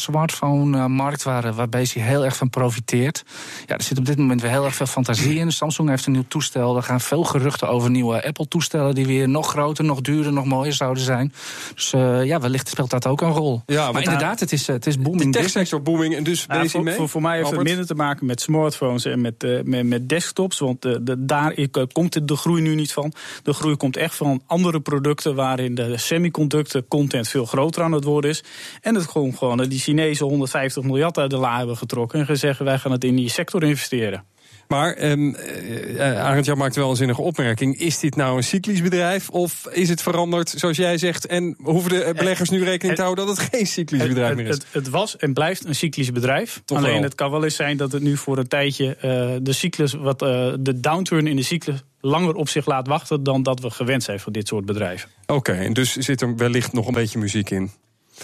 smartphone-markt 0.77 1.24
waar, 1.24 1.53
waar 1.53 1.69
Bezi 1.69 2.00
heel 2.00 2.25
erg 2.25 2.35
van 2.38 2.50
profiteert. 2.50 3.24
Ja, 3.65 3.75
er 3.75 3.83
zit 3.83 3.97
op 3.97 4.06
dit 4.06 4.18
moment 4.18 4.41
weer 4.41 4.51
heel 4.51 4.65
erg 4.65 4.75
veel 4.75 4.85
fantasie 4.85 5.35
in. 5.35 5.51
Samsung 5.51 5.89
heeft 5.89 6.06
een 6.06 6.12
nieuw 6.12 6.25
toestel. 6.27 6.75
Er 6.75 6.83
gaan 6.83 7.01
veel 7.01 7.24
geruchten 7.24 7.69
over 7.69 7.89
nieuwe 7.89 8.25
Apple-toestellen... 8.25 8.95
die 8.95 9.06
weer 9.06 9.29
nog 9.29 9.50
groter, 9.50 9.83
nog 9.83 10.01
duurder, 10.01 10.33
nog 10.33 10.45
mooier 10.45 10.74
zouden 10.74 11.03
zijn. 11.03 11.33
Dus 11.74 11.94
uh, 11.94 12.25
ja, 12.25 12.39
wellicht 12.39 12.68
speelt 12.68 12.89
dat 12.89 13.07
ook 13.07 13.21
een 13.21 13.31
rol. 13.31 13.62
Ja, 13.65 13.91
maar 13.91 14.03
inderdaad, 14.03 14.39
het 14.39 14.51
is, 14.51 14.68
het 14.68 14.88
is 14.88 15.00
booming. 15.00 15.33
De 15.33 15.39
techsector 15.39 15.81
booming 15.81 16.15
en 16.15 16.24
dus 16.24 16.45
ja, 16.47 16.65
voor, 16.65 16.83
mee? 16.83 16.95
Voor, 16.95 17.09
voor, 17.09 17.21
mij 17.21 17.35
heeft 17.35 17.45
Albert? 17.45 17.62
het 17.62 17.69
minder 17.69 17.95
te 17.95 18.03
maken 18.03 18.25
met 18.25 18.41
smartphones 18.41 19.06
en 19.06 19.21
met, 19.21 19.44
uh, 19.44 19.62
met, 19.63 19.85
met, 19.85 20.09
desktops. 20.09 20.59
Want 20.59 20.85
uh, 20.85 20.95
de, 21.01 21.25
daar 21.25 21.56
komt 21.91 22.27
de 22.27 22.35
groei 22.35 22.62
nu 22.62 22.75
niet 22.75 22.94
van. 22.94 23.13
De 23.44 23.53
groei 23.53 23.75
komt 23.75 23.97
echt 23.97 24.15
van 24.15 24.41
andere 24.45 24.79
producten... 24.79 25.35
waarin 25.35 25.75
de 25.75 25.97
semiconductor 25.97 26.88
content 26.88 27.27
veel 27.27 27.45
groter 27.45 27.83
aan 27.83 27.91
het 27.91 28.03
worden 28.03 28.29
is. 28.29 28.44
En 28.81 28.95
het 28.95 29.07
gewoon, 29.07 29.38
gewoon 29.38 29.63
die 29.63 29.79
Chinese 29.79 30.24
150 30.24 30.66
miljard 30.75 31.17
uit 31.17 31.29
de 31.29 31.37
la 31.37 31.57
hebben 31.57 31.77
getrokken. 31.77 32.19
En 32.19 32.25
gezegd, 32.25 32.59
wij 32.59 32.77
gaan 32.77 32.91
het 32.91 33.03
in 33.03 33.15
die 33.15 33.29
sector 33.29 33.63
investeren. 33.63 34.23
Maar 34.67 35.03
um, 35.03 35.35
uh, 35.35 36.23
Arend 36.23 36.45
Jan 36.45 36.57
maakt 36.57 36.75
wel 36.75 36.89
een 36.89 36.95
zinnige 36.95 37.21
opmerking. 37.21 37.79
Is 37.79 37.99
dit 37.99 38.15
nou 38.15 38.37
een 38.37 38.43
cyclisch 38.43 38.81
bedrijf 38.81 39.29
of 39.29 39.67
is 39.71 39.89
het 39.89 40.01
veranderd 40.01 40.49
zoals 40.49 40.77
jij 40.77 40.97
zegt? 40.97 41.25
En 41.25 41.55
hoeven 41.63 41.89
de 41.89 42.13
beleggers 42.17 42.49
nu 42.49 42.63
rekening 42.63 42.95
te 42.95 43.01
houden 43.01 43.25
dat 43.25 43.37
het 43.37 43.49
geen 43.51 43.67
cyclisch 43.67 44.07
bedrijf 44.07 44.35
meer 44.35 44.47
is? 44.47 44.55
Het, 44.55 44.65
het, 44.71 44.89
was 44.89 45.17
en 45.17 45.33
blijft 45.33 45.65
een 45.65 45.75
cyclisch 45.75 46.11
bedrijf. 46.11 46.61
Toch 46.65 46.77
Alleen 46.77 46.93
wel. 46.93 47.01
het 47.01 47.15
kan 47.15 47.31
wel 47.31 47.43
eens 47.43 47.55
zijn 47.55 47.77
dat 47.77 47.91
het 47.91 48.01
nu 48.01 48.17
voor 48.17 48.37
een 48.37 48.47
tijdje 48.47 48.85
uh, 48.85 49.35
de 49.41 49.53
cyclus, 49.53 49.93
wat, 49.93 50.21
uh, 50.21 50.53
de 50.59 50.79
downturn 50.79 51.27
in 51.27 51.35
de 51.35 51.43
cyclus 51.43 51.83
langer 52.01 52.35
op 52.35 52.49
zich 52.49 52.65
laat 52.65 52.87
wachten 52.87 53.23
dan 53.23 53.43
dat 53.43 53.59
we 53.59 53.69
gewend 53.69 54.03
zijn 54.03 54.19
voor 54.19 54.31
dit 54.31 54.47
soort 54.47 54.65
bedrijven. 54.65 55.09
Oké, 55.21 55.33
okay, 55.33 55.65
en 55.65 55.73
dus 55.73 55.95
zit 55.95 56.21
er 56.21 56.35
wellicht 56.35 56.73
nog 56.73 56.87
een 56.87 56.93
beetje 56.93 57.19
muziek 57.19 57.49
in. 57.49 57.71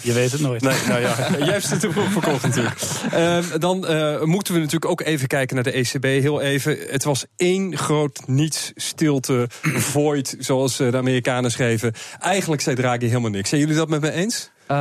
Je 0.02 0.12
weet 0.12 0.32
het 0.32 0.40
nooit. 0.40 0.62
Nee, 0.62 0.78
nou 0.88 1.00
ja, 1.00 1.16
jij 1.38 1.52
hebt 1.52 1.70
het 1.70 1.80
te 1.80 1.92
vroeg 1.92 2.12
verkocht 2.12 2.42
natuurlijk. 2.42 2.80
Uh, 3.14 3.38
dan 3.58 3.90
uh, 3.90 4.22
moeten 4.22 4.54
we 4.54 4.58
natuurlijk 4.58 4.90
ook 4.90 5.00
even 5.00 5.28
kijken 5.28 5.54
naar 5.54 5.64
de 5.64 5.72
ECB. 5.72 6.02
Heel 6.02 6.40
even. 6.40 6.78
Het 6.90 7.04
was 7.04 7.24
één 7.36 7.76
groot 7.76 8.22
niets, 8.26 8.72
stilte, 8.74 9.46
void, 9.62 10.36
zoals 10.38 10.76
de 10.76 10.96
Amerikanen 10.96 11.50
schreven. 11.50 11.92
Eigenlijk 12.20 12.62
zei 12.62 12.76
Draghi 12.76 13.06
helemaal 13.06 13.30
niks. 13.30 13.48
Zijn 13.48 13.60
jullie 13.60 13.76
dat 13.76 13.88
met 13.88 14.00
me 14.00 14.12
eens? 14.12 14.52
Uh, 14.70 14.76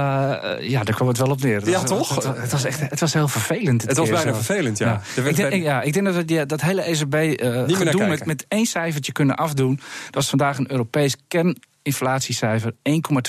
ja, 0.59 0.83
daar 0.83 0.95
kwam 0.95 1.07
het 1.07 1.17
wel 1.17 1.29
op 1.29 1.41
neer. 1.41 1.69
Ja, 1.69 1.81
was, 1.81 1.89
toch? 1.89 2.15
Het, 2.15 2.37
het, 2.37 2.51
was 2.51 2.63
echt, 2.63 2.79
het 2.79 2.99
was 2.99 3.13
heel 3.13 3.27
vervelend. 3.27 3.81
Het 3.81 3.97
was 3.97 4.09
bijna 4.09 4.31
zo. 4.31 4.33
vervelend, 4.33 4.77
ja. 4.77 5.01
ja. 5.15 5.23
Ik, 5.23 5.35
denk, 5.35 5.53
ja. 5.53 5.81
ik 5.81 5.93
denk 5.93 6.05
dat 6.05 6.15
we 6.15 6.25
die, 6.25 6.45
dat 6.45 6.61
hele 6.61 6.81
ECB 6.81 7.13
uh, 7.13 7.63
gedoe 7.67 8.07
met, 8.07 8.25
met 8.25 8.45
één 8.47 8.65
cijfertje 8.65 9.11
kunnen 9.11 9.35
afdoen. 9.35 9.75
Dat 10.05 10.15
was 10.15 10.29
vandaag 10.29 10.57
een 10.57 10.71
Europees 10.71 11.15
kern 11.27 11.57
inflatiecijfer 11.83 12.73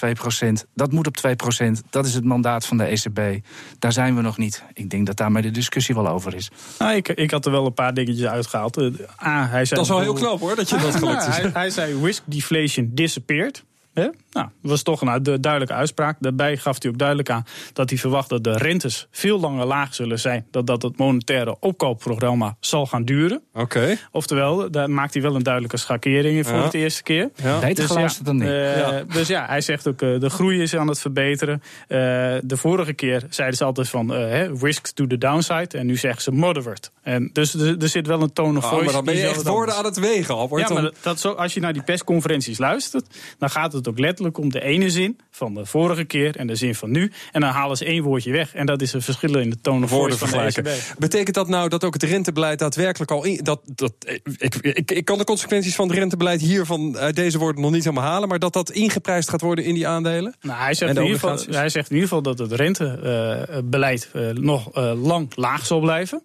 1,2 0.07 0.13
procent. 0.13 0.67
Dat 0.75 0.93
moet 0.93 1.07
op 1.07 1.17
2 1.17 1.37
procent. 1.37 1.83
Dat 1.91 2.07
is 2.07 2.15
het 2.15 2.25
mandaat 2.25 2.67
van 2.67 2.77
de 2.77 2.85
ECB. 2.85 3.47
Daar 3.79 3.93
zijn 3.93 4.17
we 4.17 4.23
nog 4.23 4.39
niet. 4.39 4.63
Ik 4.73 4.91
denk 4.91 5.07
dat 5.07 5.17
daarmee 5.17 5.43
de 5.43 5.51
discussie 5.51 5.95
wel 5.95 6.09
over 6.09 6.35
is. 6.35 6.51
Nou, 6.79 6.95
ik, 6.95 7.09
ik 7.09 7.31
had 7.31 7.47
er 7.47 7.51
wel 7.51 7.67
een 7.67 7.75
paar 7.75 7.95
dingetjes 7.95 8.27
uitgehaald. 8.27 8.79
Uh, 8.79 8.85
A, 9.23 9.47
hij 9.47 9.65
zei 9.65 9.81
dat 9.81 9.85
is 9.85 9.89
wel 9.89 10.01
heel 10.01 10.13
knap 10.13 10.41
hoor, 10.41 10.57
dat 10.57 10.69
je 10.69 10.77
dat 10.77 10.95
gelukt 11.05 11.27
is. 11.27 11.37
Hij, 11.37 11.51
hij 11.53 11.71
zei 11.71 12.03
risk 12.03 12.23
deflation 12.27 12.91
disappeared. 12.93 13.65
He? 13.93 14.09
Nou, 14.35 14.49
dat 14.63 14.71
was 14.71 14.83
toch 14.83 15.01
een 15.01 15.23
duidelijke 15.23 15.75
uitspraak. 15.75 16.17
Daarbij 16.21 16.57
gaf 16.57 16.83
hij 16.83 16.91
ook 16.91 16.99
duidelijk 16.99 17.31
aan 17.31 17.45
dat 17.73 17.91
hij 17.91 17.99
verwacht 17.99 18.29
dat 18.29 18.45
de 18.45 18.57
rentes 18.57 19.07
veel 19.11 19.41
langer 19.41 19.67
laag 19.67 19.95
zullen 19.95 20.19
zijn. 20.19 20.47
Dat 20.51 20.67
dat 20.67 20.83
het 20.83 20.99
monetaire 20.99 21.57
opkoopprogramma 21.61 22.57
zal 22.61 22.87
gaan 22.87 23.05
duren. 23.05 23.43
Oké. 23.53 23.63
Okay. 23.63 23.99
Oftewel, 24.11 24.71
daar 24.71 24.91
maakt 24.91 25.15
hij 25.15 25.23
wel 25.23 25.35
een 25.35 25.43
duidelijke 25.43 25.77
schakering 25.77 26.37
in 26.37 26.45
voor 26.45 26.57
ja. 26.57 26.65
het 26.65 26.75
eerste 26.75 27.03
keer. 27.03 27.31
Ja. 27.43 27.61
Dus 27.61 27.89
ja, 27.89 28.09
dan 28.23 28.37
niet. 28.37 28.49
Uh, 28.49 28.77
ja. 28.77 29.03
Dus 29.13 29.29
ja, 29.29 29.47
hij 29.47 29.61
zegt 29.61 29.89
ook 29.89 30.03
uh, 30.03 30.21
de 30.21 30.31
groei 30.31 30.63
is 30.63 30.77
aan 30.77 30.89
het 30.89 31.01
verbeteren. 31.01 31.63
Uh, 31.63 31.99
de 32.43 32.57
vorige 32.57 32.93
keer 32.93 33.27
zeiden 33.31 33.57
ze 33.57 33.65
altijd 33.65 33.89
van 33.89 34.13
risk 34.61 34.87
to 34.87 35.07
the 35.07 35.19
downside. 35.19 35.79
En 35.79 35.87
nu 35.87 35.97
zeggen 35.97 36.23
ze 36.23 36.31
moderate. 36.31 36.89
En 37.03 37.31
dus 37.33 37.55
er, 37.55 37.79
er 37.79 37.89
zit 37.89 38.07
wel 38.07 38.23
een 38.23 38.33
tone 38.33 38.59
of 38.59 38.65
oh, 38.65 38.71
voice. 38.71 38.85
Maar 38.85 38.95
dan 38.95 39.05
ben 39.05 39.17
je 39.17 39.27
echt 39.27 39.43
woorden 39.43 39.75
aan 39.75 39.85
het 39.85 39.99
wegen, 39.99 40.35
Albert. 40.35 40.69
Ja, 40.69 40.75
maar 40.75 40.83
dat, 40.83 40.95
dat 41.01 41.21
zo, 41.21 41.33
als 41.33 41.55
je 41.55 41.61
naar 41.61 41.73
die 41.73 41.83
persconferenties 41.83 42.59
luistert, 42.59 43.07
dan 43.39 43.51
gaat 43.51 43.73
het 43.73 43.89
ook 43.89 43.99
letterlijk 43.99 44.24
feitelijk 44.25 44.39
om 44.39 44.61
de 44.61 44.61
ene 44.61 44.91
zin 44.91 45.19
van 45.31 45.55
de 45.55 45.67
vorige 45.67 46.05
keer 46.05 46.37
en 46.37 46.47
de 46.47 46.55
zin 46.55 46.75
van 46.75 46.91
nu. 46.91 47.13
En 47.33 47.41
dan 47.41 47.51
halen 47.51 47.77
ze 47.77 47.85
één 47.85 48.03
woordje 48.03 48.33
weg. 48.33 48.55
En 48.55 48.67
dat 48.67 48.83
is 48.83 48.93
een 48.93 49.03
verschil 49.03 49.39
in 49.39 49.51
de 49.51 49.61
tone 49.61 49.85
of 49.85 49.91
voice 49.91 50.19
van 50.19 50.31
de 50.31 50.39
ECB. 50.39 50.69
Betekent 50.99 51.35
dat 51.35 51.49
nou 51.49 51.69
dat 51.69 51.85
ook 51.85 51.93
het 51.93 52.03
rentebeleid 52.03 52.59
daadwerkelijk 52.59 53.11
al... 53.11 53.25
In, 53.25 53.41
dat, 53.43 53.61
dat, 53.65 53.93
ik, 54.39 54.55
ik, 54.61 54.91
ik 54.91 55.05
kan 55.05 55.19
de 55.19 55.25
consequenties 55.25 55.75
van 55.75 55.89
het 55.89 55.97
rentebeleid 55.97 56.41
hiervan 56.41 56.97
uit 56.97 57.17
deze 57.17 57.39
woorden 57.39 57.63
nog 57.63 57.71
niet 57.71 57.85
helemaal 57.85 58.11
halen... 58.11 58.29
maar 58.29 58.39
dat 58.39 58.53
dat 58.53 58.71
ingeprijs 58.71 58.93
geprijsd 58.93 59.31
gaat 59.31 59.41
worden 59.41 59.65
in 59.65 59.75
die 59.75 59.89
aandelen? 59.89 60.35
Nou, 60.41 60.59
hij, 60.59 60.75
zegt 60.75 60.97
in 60.97 61.03
ieder 61.03 61.19
geval, 61.19 61.39
hij 61.55 61.69
zegt 61.69 61.91
in 61.91 61.95
ieder 61.95 62.09
geval 62.09 62.23
dat 62.23 62.39
het 62.39 62.53
rentebeleid 62.53 64.09
uh, 64.13 64.31
nog 64.31 64.79
uh, 64.79 64.93
lang 65.03 65.33
laag 65.35 65.67
zal 65.67 65.81
blijven. 65.81 66.23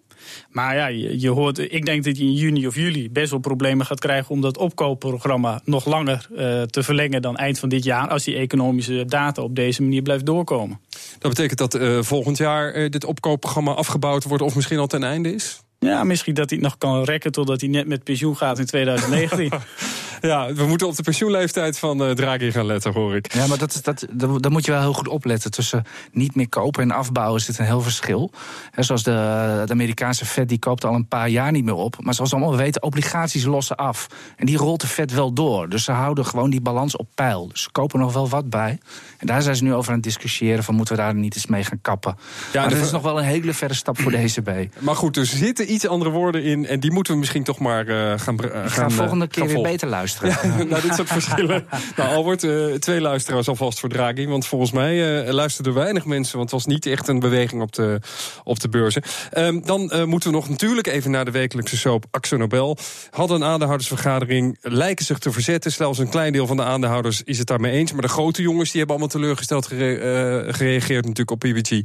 Maar 0.50 0.76
ja, 0.76 0.86
je, 0.86 1.28
hoort, 1.28 1.58
ik 1.58 1.84
denk 1.84 2.04
dat 2.04 2.18
je 2.18 2.24
in 2.24 2.32
juni 2.32 2.66
of 2.66 2.74
juli 2.74 3.10
best 3.10 3.30
wel 3.30 3.40
problemen 3.40 3.86
gaat 3.86 4.00
krijgen 4.00 4.30
om 4.30 4.40
dat 4.40 4.58
opkoopprogramma 4.58 5.60
nog 5.64 5.84
langer 5.84 6.28
uh, 6.32 6.62
te 6.62 6.82
verlengen 6.82 7.22
dan 7.22 7.36
eind 7.36 7.58
van 7.58 7.68
dit 7.68 7.84
jaar. 7.84 8.08
Als 8.08 8.24
die 8.24 8.36
economische 8.36 9.04
data 9.04 9.42
op 9.42 9.56
deze 9.56 9.82
manier 9.82 10.02
blijft 10.02 10.26
doorkomen. 10.26 10.80
Dat 11.18 11.30
betekent 11.30 11.58
dat 11.58 11.74
uh, 11.74 12.02
volgend 12.02 12.36
jaar 12.36 12.76
uh, 12.76 12.90
dit 12.90 13.04
opkoopprogramma 13.04 13.72
afgebouwd 13.72 14.24
wordt 14.24 14.42
of 14.42 14.54
misschien 14.54 14.78
al 14.78 14.86
ten 14.86 15.02
einde 15.02 15.34
is? 15.34 15.62
Ja, 15.86 16.04
misschien 16.04 16.34
dat 16.34 16.50
hij 16.50 16.58
nog 16.58 16.78
kan 16.78 17.04
rekken 17.04 17.32
totdat 17.32 17.60
hij 17.60 17.70
net 17.70 17.86
met 17.86 18.04
pensioen 18.04 18.36
gaat 18.36 18.58
in 18.58 18.66
2019. 18.66 19.50
ja, 20.30 20.52
we 20.52 20.66
moeten 20.66 20.86
op 20.86 20.96
de 20.96 21.02
pensioenleeftijd 21.02 21.78
van 21.78 22.02
uh, 22.02 22.10
Draghi 22.10 22.52
gaan 22.52 22.66
letten, 22.66 22.92
hoor 22.92 23.16
ik. 23.16 23.34
Ja, 23.34 23.46
maar 23.46 23.58
dat, 23.58 23.74
is, 23.74 23.82
dat, 23.82 24.06
daar 24.12 24.50
moet 24.50 24.64
je 24.64 24.70
wel 24.70 24.80
heel 24.80 24.92
goed 24.92 25.08
opletten. 25.08 25.50
Tussen 25.50 25.84
niet 26.12 26.34
meer 26.34 26.48
kopen 26.48 26.82
en 26.82 26.90
afbouwen 26.90 27.40
zit 27.40 27.58
een 27.58 27.64
heel 27.64 27.80
verschil. 27.80 28.30
He, 28.70 28.82
zoals 28.82 29.02
de, 29.02 29.62
de, 29.66 29.72
Amerikaanse 29.72 30.26
Fed, 30.26 30.48
die 30.48 30.58
koopt 30.58 30.84
al 30.84 30.94
een 30.94 31.08
paar 31.08 31.28
jaar 31.28 31.52
niet 31.52 31.64
meer 31.64 31.74
op. 31.74 31.96
Maar 32.00 32.14
zoals 32.14 32.30
we 32.30 32.36
allemaal 32.36 32.56
weten, 32.56 32.82
obligaties 32.82 33.44
lossen 33.44 33.76
af. 33.76 34.06
En 34.36 34.46
die 34.46 34.56
rolt 34.56 34.80
de 34.80 34.86
Fed 34.86 35.12
wel 35.12 35.32
door. 35.32 35.68
Dus 35.68 35.84
ze 35.84 35.92
houden 35.92 36.26
gewoon 36.26 36.50
die 36.50 36.60
balans 36.60 36.96
op 36.96 37.08
peil. 37.14 37.48
Dus 37.48 37.62
ze 37.62 37.70
kopen 37.70 37.98
nog 37.98 38.12
wel 38.12 38.28
wat 38.28 38.50
bij. 38.50 38.78
En 39.18 39.26
daar 39.26 39.42
zijn 39.42 39.56
ze 39.56 39.64
nu 39.64 39.74
over 39.74 39.88
aan 39.88 39.94
het 39.96 40.04
discussiëren... 40.04 40.64
van 40.64 40.74
moeten 40.74 40.96
we 40.96 41.02
daar 41.02 41.14
niet 41.14 41.34
eens 41.34 41.46
mee 41.46 41.64
gaan 41.64 41.80
kappen. 41.82 42.16
Ja, 42.52 42.60
maar 42.60 42.70
dat 42.70 42.84
is 42.84 42.90
nog 42.90 43.02
wel 43.02 43.18
een 43.18 43.24
hele 43.24 43.54
verre 43.54 43.74
stap 43.74 44.00
voor 44.00 44.10
de 44.10 44.16
ECB. 44.16 44.74
Maar 44.78 44.96
goed, 44.96 45.16
er 45.16 45.26
zitten 45.26 45.68
iets 45.70 45.86
andere 45.86 46.10
woorden 46.10 46.42
in... 46.42 46.66
en 46.66 46.80
die 46.80 46.92
moeten 46.92 47.12
we 47.12 47.18
misschien 47.18 47.42
toch 47.42 47.58
maar 47.58 47.86
uh, 47.86 48.12
gaan... 48.16 48.38
Uh, 48.44 48.50
gaan 48.50 48.70
ga 48.70 48.90
volgende 48.90 49.26
keer 49.26 49.46
weer 49.46 49.62
beter 49.62 49.88
luisteren. 49.98 50.30
Ja, 50.30 50.64
nou, 50.64 50.82
dit 50.82 50.94
soort 50.94 51.08
verschillen. 51.08 51.66
nou, 51.96 52.14
Albert, 52.14 52.42
uh, 52.42 52.74
twee 52.74 53.00
luisteraars 53.00 53.48
alvast 53.48 53.80
voor 53.80 53.88
Draghi. 53.88 54.26
Want 54.26 54.46
volgens 54.46 54.70
mij 54.70 55.24
uh, 55.26 55.32
luisterden 55.32 55.74
weinig 55.74 56.04
mensen... 56.04 56.38
want 56.38 56.50
het 56.50 56.64
was 56.64 56.74
niet 56.74 56.86
echt 56.86 57.08
een 57.08 57.18
beweging 57.18 57.62
op 57.62 57.72
de, 57.72 58.00
op 58.44 58.60
de 58.60 58.68
beurzen. 58.68 59.02
Um, 59.36 59.66
dan 59.66 60.08
moeten 60.08 60.30
we 60.30 60.36
nog 60.36 60.48
natuurlijk 60.48 60.86
even 60.86 61.10
naar 61.10 61.24
de 61.24 61.30
wekelijkse 61.30 61.76
soap 61.76 62.04
Axo 62.10 62.36
Nobel. 62.36 62.76
Hadden 63.10 63.40
een 63.40 63.48
aandeelhoudersvergadering, 63.48 64.58
lijken 64.60 65.04
zich 65.04 65.18
te 65.18 65.32
verzetten. 65.32 65.72
Zelfs 65.72 65.98
een 65.98 66.10
klein 66.10 66.32
deel 66.32 66.46
van 66.46 66.56
de 66.56 66.64
aandeelhouders 66.64 67.22
is 67.24 67.38
het 67.38 67.46
daarmee 67.46 67.72
eens. 67.72 67.92
Maar 67.92 68.02
de 68.02 68.08
grote 68.08 68.42
jongens 68.42 68.70
die 68.70 68.78
hebben 68.78 68.96
allemaal 68.96 69.20
teleurgesteld 69.20 69.66
gere 69.66 70.46
gereageerd 70.52 71.06
natuurlijk 71.06 71.30
op 71.30 71.38
PBG. 71.38 71.80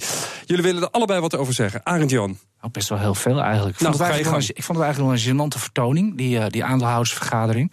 Jullie 0.46 0.64
willen 0.64 0.82
er 0.82 0.90
allebei 0.90 1.20
wat 1.20 1.36
over 1.36 1.54
zeggen. 1.54 1.82
Arend 1.84 2.10
Jan. 2.10 2.38
Nou, 2.66 2.78
best 2.78 2.90
wel 2.90 3.00
heel 3.00 3.16
veel 3.16 3.42
eigenlijk. 3.42 3.75
Nou, 3.80 3.94
ik, 3.94 4.26
vond 4.26 4.50
ik 4.50 4.64
vond 4.64 4.78
het 4.78 4.88
eigenlijk 4.88 4.98
wel 4.98 5.12
een 5.12 5.52
gênante 5.52 5.60
vertoning, 5.60 6.18
die, 6.18 6.38
uh, 6.38 6.46
die 6.48 6.64
aandeelhoudersvergadering. 6.64 7.72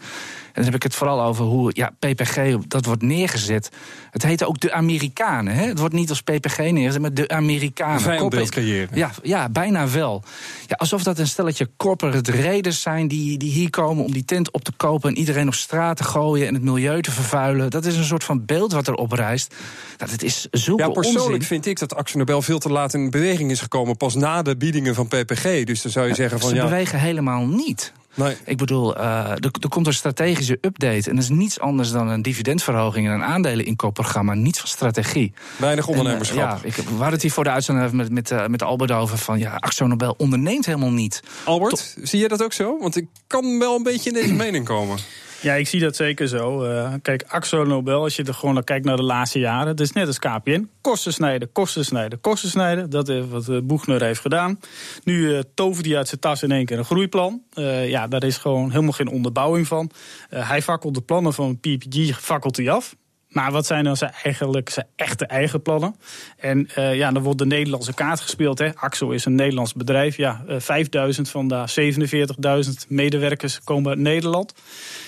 En 0.53 0.63
dan 0.63 0.65
heb 0.65 0.75
ik 0.75 0.83
het 0.83 0.95
vooral 0.95 1.23
over 1.23 1.45
hoe 1.45 1.71
ja, 1.75 1.91
PPG 1.99 2.57
dat 2.69 2.85
wordt 2.85 3.03
neergezet. 3.03 3.69
Het 4.11 4.23
heet 4.23 4.45
ook 4.45 4.61
de 4.61 4.73
Amerikanen. 4.73 5.55
Hè? 5.55 5.67
Het 5.67 5.79
wordt 5.79 5.95
niet 5.95 6.09
als 6.09 6.23
PPG 6.23 6.59
neergezet, 6.59 7.01
maar 7.01 7.15
de 7.15 7.29
Amerikanen. 7.29 8.01
Vijandbeeld 8.01 8.51
creëren. 8.51 8.97
Ja, 8.97 9.11
ja, 9.23 9.49
bijna 9.49 9.89
wel. 9.89 10.23
Ja, 10.67 10.77
alsof 10.77 11.03
dat 11.03 11.19
een 11.19 11.27
stelletje 11.27 11.69
corporate 11.77 12.31
reders 12.31 12.81
zijn 12.83 13.09
die, 13.09 13.39
die 13.39 13.51
hier 13.51 13.71
komen 13.71 14.05
om 14.05 14.13
die 14.13 14.25
tent 14.25 14.51
op 14.51 14.65
te 14.65 14.73
kopen 14.77 15.09
en 15.11 15.19
iedereen 15.19 15.47
op 15.47 15.55
straat 15.55 15.97
te 15.97 16.05
gooien 16.05 16.47
en 16.47 16.55
het 16.55 16.63
milieu 16.63 17.03
te 17.03 17.11
vervuilen. 17.11 17.71
Dat 17.71 17.85
is 17.85 17.97
een 17.97 18.05
soort 18.05 18.25
van 18.25 18.45
beeld 18.45 18.73
wat 18.73 18.87
er 18.87 18.95
oprijst. 18.95 19.55
Dat 19.97 20.11
het 20.11 20.23
is 20.23 20.47
zulke 20.51 20.83
Ja, 20.83 20.89
persoonlijk 20.89 21.25
onzin. 21.25 21.43
vind 21.43 21.67
ik 21.67 21.79
dat 21.79 21.95
Axel 21.95 22.19
Nobel 22.19 22.43
veel 22.43 22.59
te 22.59 22.69
laat 22.69 22.95
in 22.95 23.11
beweging 23.11 23.51
is 23.51 23.61
gekomen. 23.61 23.97
Pas 23.97 24.15
na 24.15 24.43
de 24.43 24.57
biedingen 24.57 24.95
van 24.95 25.09
PPG. 25.09 25.65
Dus 25.65 25.83
dan 25.83 25.93
zou 25.93 26.09
je 26.09 26.15
zeggen 26.15 26.41
van 26.41 26.49
Ze 26.49 26.55
ja. 26.55 26.63
bewegen 26.65 26.99
helemaal 26.99 27.47
niet. 27.47 27.93
Nee. 28.15 28.37
Ik 28.45 28.57
bedoel, 28.57 28.99
uh, 28.99 29.31
er, 29.31 29.51
er, 29.61 29.69
komt 29.69 29.87
een 29.87 29.95
strategische 29.95 30.59
update. 30.61 31.11
En 31.11 31.15
dat 31.15 31.25
is 31.25 31.29
niets 31.29 31.61
anders 31.61 31.91
dan 31.91 32.09
een 32.09 32.23
dividendverhoging 32.23 33.07
en 33.07 33.13
een 33.13 33.23
aandeleninkoopprogramma. 33.23 34.35
Niets 34.35 34.59
van 34.59 34.69
strategie. 34.69 35.33
Weinig 35.57 35.87
ondernemerschap. 35.87 36.39
En, 36.39 36.69
uh, 36.69 36.77
ja, 36.77 36.83
ik, 36.83 36.99
we 36.99 37.05
het 37.05 37.23
hier 37.23 37.33
voor 37.33 37.45
de 37.45 37.51
uitzending 37.51 37.93
met, 37.93 38.11
met, 38.11 38.31
uh, 38.31 38.47
met 38.47 38.63
Albert 38.63 38.91
over 38.91 39.19
van 39.19 39.39
ja, 39.39 39.57
Axo 39.57 39.87
Nobel 39.87 40.15
onderneemt 40.17 40.67
helemaal 40.67 40.91
niet. 40.91 41.23
Albert, 41.45 41.97
zie 42.03 42.21
je 42.21 42.29
dat 42.29 42.43
ook 42.43 42.53
zo? 42.53 42.79
Want 42.79 42.97
ik 42.97 43.07
kan 43.27 43.59
wel 43.59 43.77
een 43.77 43.83
beetje 43.83 44.11
in 44.11 44.15
deze 44.15 44.35
mening 44.35 44.65
komen. 44.65 44.99
Ja, 45.43 45.55
ik 45.55 45.69
zie 45.69 45.81
dat 45.81 45.97
zeker 45.97 46.29
zo. 46.29 46.65
Uh, 46.65 46.93
kijk, 47.03 47.25
Axo 47.27 47.65
Nobel, 47.65 48.03
als 48.03 48.17
je 48.17 48.25
er 48.25 48.35
gewoon 48.35 48.55
naar 48.55 48.65
kijkt 48.65 48.85
naar 48.85 48.97
de 48.97 49.03
laatste 49.03 49.39
jaren, 49.39 49.67
het 49.67 49.81
is 49.81 49.93
net 49.93 50.07
als 50.07 50.19
KPN. 50.19 50.69
Kosten 50.81 51.13
snijden, 51.13 51.53
kosten 51.53 51.85
snijden, 51.85 52.21
kosten 52.21 52.49
snijden. 52.49 52.91
Dat 52.91 53.09
is 53.09 53.25
wat 53.29 53.49
uh, 53.49 53.59
Boegner 53.63 54.03
heeft 54.03 54.21
gedaan. 54.21 54.61
Nu 55.05 55.19
uh, 55.19 55.39
tovert 55.55 55.87
hij 55.87 55.97
uit 55.97 56.09
zijn 56.09 56.21
tas 56.21 56.43
in 56.43 56.51
één 56.51 56.65
keer 56.65 56.79
een 56.79 56.85
groeiplan. 56.85 57.43
ja, 57.87 58.07
daar 58.07 58.25
is 58.25 58.37
gewoon 58.37 58.71
helemaal 58.71 58.93
geen 58.93 59.09
onderbouwing 59.09 59.67
van. 59.67 59.91
hij 60.29 60.63
fakkelt 60.63 60.95
de 60.95 61.01
plannen 61.01 61.33
van 61.33 61.59
PPG 61.59 62.21
fakkelt 62.21 62.57
hij 62.57 62.71
af. 62.71 62.95
Maar 63.33 63.53
wat 63.53 63.67
zijn 63.67 63.85
dan 63.85 63.97
zijn 63.97 64.13
eigenlijk 64.23 64.71
zijn 64.71 64.87
echte 64.97 65.27
eigen 65.27 65.63
plannen? 65.63 65.97
En 66.37 66.69
uh, 66.79 66.95
ja, 66.95 67.13
dan 67.13 67.23
wordt 67.23 67.39
de 67.39 67.47
Nederlandse 67.47 67.95
kaart 67.95 68.21
gespeeld. 68.21 68.59
Hè. 68.59 68.75
Axo 68.75 69.11
is 69.11 69.25
een 69.25 69.35
Nederlands 69.35 69.73
bedrijf. 69.73 70.17
Ja, 70.17 70.45
uh, 70.49 70.57
5000 70.59 71.29
van 71.29 71.49
de 71.49 72.65
47.000 72.65 72.89
medewerkers 72.89 73.61
komen 73.65 73.91
uit 73.91 73.99
Nederland. 73.99 74.55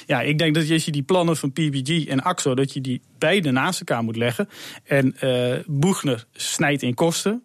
Ja, 0.07 0.21
ik 0.21 0.39
denk 0.39 0.55
dat 0.55 0.71
als 0.71 0.85
je 0.85 0.91
die 0.91 1.03
plannen 1.03 1.37
van 1.37 1.53
PBG 1.53 2.07
en 2.07 2.23
Axo, 2.23 2.55
dat 2.55 2.73
je 2.73 2.81
die 2.81 3.03
beide 3.19 3.51
naast 3.51 3.79
elkaar 3.79 4.03
moet 4.03 4.17
leggen. 4.17 4.49
En 4.85 5.17
uh, 5.21 5.55
Boegner 5.67 6.25
snijdt 6.33 6.83
in 6.83 6.95
kosten. 6.95 7.43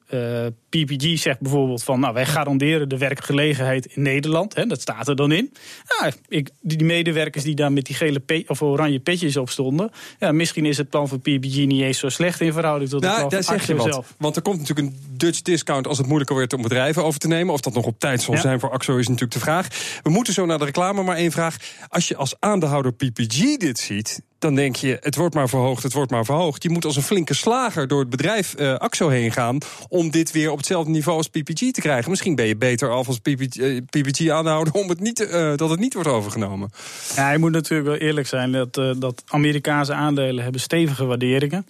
PPG 0.70 1.20
zegt 1.20 1.40
bijvoorbeeld 1.40 1.84
van, 1.84 2.00
nou, 2.00 2.14
wij 2.14 2.26
garanderen 2.26 2.90
de 2.90 2.98
werkgelegenheid 2.98 3.86
in 3.86 4.02
Nederland. 4.02 4.56
Hè, 4.56 4.66
dat 4.66 4.82
staat 4.82 5.08
er 5.08 5.16
dan 5.16 5.32
in. 5.32 5.54
Ja, 6.00 6.12
ik, 6.28 6.50
die 6.62 6.84
medewerkers 6.84 7.44
die 7.44 7.56
daar 7.56 7.72
met 7.72 7.86
die 7.86 7.96
gele 7.96 8.44
of 8.48 8.62
oranje 8.62 9.00
petjes 9.00 9.38
op 9.38 9.50
stonden. 9.50 9.92
Ja, 10.20 10.32
misschien 10.32 10.66
is 10.70 10.78
het 10.78 10.90
plan 10.90 11.08
van 11.08 11.20
PPG 11.20 11.56
niet 11.66 11.82
eens 11.82 12.00
zo 12.00 12.10
slecht 12.10 12.42
in 12.42 12.54
verhouding 12.54 12.90
tot 12.90 13.02
het 13.02 13.10
nou, 13.10 13.28
plan 13.28 13.44
van 13.44 13.60
zeg 13.60 13.68
je 13.68 13.82
zelf. 13.82 14.14
Want 14.18 14.36
er 14.36 14.42
komt 14.42 14.60
natuurlijk 14.60 14.88
een 14.88 15.00
Dutch 15.18 15.42
discount 15.42 15.88
als 15.88 15.98
het 15.98 16.08
moeilijker 16.08 16.36
wordt 16.36 16.54
om 16.54 16.62
bedrijven 16.62 17.04
over 17.04 17.20
te 17.20 17.28
nemen. 17.28 17.54
Of 17.54 17.62
dat 17.62 17.74
nog 17.74 17.86
op 17.86 18.00
tijd 18.00 18.22
zal 18.22 18.34
ja. 18.34 18.42
zijn 18.42 18.60
voor 18.60 18.72
Axo 18.72 18.98
is 18.98 19.08
natuurlijk 19.08 19.34
de 19.34 19.40
vraag. 19.40 19.68
We 20.04 20.10
moeten 20.10 20.34
zo 20.34 20.46
naar 20.46 20.58
de 20.58 20.66
reclame, 20.66 21.04
maar 21.04 21.16
één 21.16 21.32
vraag. 21.32 21.56
Als 21.88 22.08
je 22.08 22.16
als 22.16 22.36
aandeelhouder 22.40 22.94
PPG 22.94 23.58
dit 23.58 23.80
ziet, 23.80 24.22
dan 24.40 24.56
denk 24.56 24.76
je, 24.76 24.98
het 25.02 25.16
wordt 25.16 25.36
maar 25.36 25.50
verhoogd, 25.50 25.84
het 25.84 25.94
wordt 25.94 26.12
maar 26.12 26.26
verhoogd. 26.26 26.64
Je 26.64 26.70
moet 26.70 26.86
als 26.86 26.96
een 26.96 27.02
flinke 27.02 27.34
slager 27.34 27.88
door 27.88 28.00
het 28.00 28.10
bedrijf 28.10 28.56
uh, 28.60 28.76
Axo 28.76 29.10
heen 29.10 29.32
gaan... 29.32 29.58
om 29.88 30.12
dit 30.12 30.32
weer 30.32 30.52
op 30.52 30.58
hetzelfde 30.58 30.92
niveau 30.92 31.18
als 31.18 31.28
PPG 31.28 31.72
te 31.72 31.82
krijgen. 31.82 32.10
Misschien 32.10 32.36
ben 32.36 32.46
je 32.46 32.58
beter 32.58 32.92
af 32.92 33.08
als 33.08 33.20
PPG, 33.20 33.80
PPG 33.90 34.30
aanhouden... 34.30 34.74
om 34.74 34.90
het 34.90 35.00
niet, 35.00 35.20
uh, 35.20 35.56
dat 35.56 35.70
het 35.70 35.80
niet 35.80 35.94
wordt 35.94 36.10
overgenomen. 36.10 36.72
Ja, 37.16 37.32
je 37.32 37.38
moet 37.38 37.52
natuurlijk 37.52 37.90
wel 37.90 38.08
eerlijk 38.08 38.28
zijn... 38.28 38.52
dat, 38.52 38.74
dat 38.98 39.24
Amerikaanse 39.28 39.94
aandelen 39.94 40.44
hebben 40.44 40.62
stevige 40.62 41.06
waarderingen. 41.06 41.66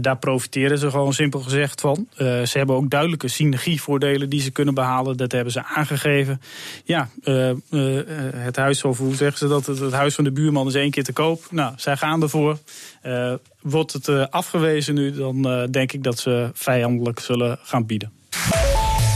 daar 0.00 0.18
profiteren 0.18 0.78
ze 0.78 0.90
gewoon 0.90 1.12
simpel 1.12 1.40
gezegd 1.40 1.80
van. 1.80 2.06
ze 2.16 2.52
hebben 2.52 2.76
ook 2.76 2.90
duidelijke 2.90 3.28
synergievoordelen 3.28 4.28
die 4.28 4.40
ze 4.40 4.50
kunnen 4.50 4.74
behalen. 4.74 5.16
Dat 5.16 5.32
hebben 5.32 5.52
ze 5.52 5.64
aangegeven. 5.64 6.40
Ja, 6.84 7.08
het 8.36 8.56
huis, 8.56 8.84
of 8.84 8.98
hoe 8.98 9.14
zeggen 9.14 9.38
ze 9.38 9.48
dat? 9.48 9.66
Het, 9.66 9.78
het 9.78 9.92
huis 9.92 10.14
van 10.14 10.24
de 10.24 10.32
buurman 10.32 10.66
is 10.66 10.74
één 10.74 10.90
keer 10.90 11.04
te 11.04 11.12
koop. 11.12 11.46
Nou, 11.50 11.72
zij 11.96 12.08
gaan 12.08 12.22
ervoor. 12.22 12.58
Uh, 13.06 13.32
wordt 13.60 13.92
het 13.92 14.08
uh, 14.08 14.26
afgewezen 14.30 14.94
nu, 14.94 15.12
dan 15.12 15.48
uh, 15.48 15.62
denk 15.70 15.92
ik 15.92 16.02
dat 16.02 16.18
ze 16.18 16.50
vijandelijk 16.54 17.20
zullen 17.20 17.58
gaan 17.62 17.86
bieden. 17.86 18.12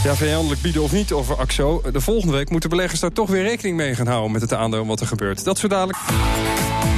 Ja, 0.03 0.15
vijandelijk 0.15 0.61
bieden 0.61 0.81
of 0.81 0.91
niet 0.91 1.11
over 1.11 1.35
AXO. 1.35 1.81
De 1.91 2.01
volgende 2.01 2.33
week 2.33 2.49
moeten 2.49 2.69
beleggers 2.69 2.99
daar 2.99 3.11
toch 3.11 3.29
weer 3.29 3.43
rekening 3.43 3.77
mee 3.77 3.95
gaan 3.95 4.07
houden... 4.07 4.31
met 4.31 4.41
het 4.41 4.53
aandeel 4.53 4.85
wat 4.85 4.99
er 4.99 5.07
gebeurt. 5.07 5.43
Dat 5.43 5.59
zo 5.59 5.67
dadelijk. 5.67 5.97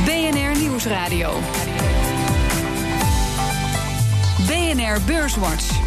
BNR 0.06 0.60
Nieuwsradio. 0.60 1.40
BNR 4.48 5.02
Beurswatch. 5.06 5.87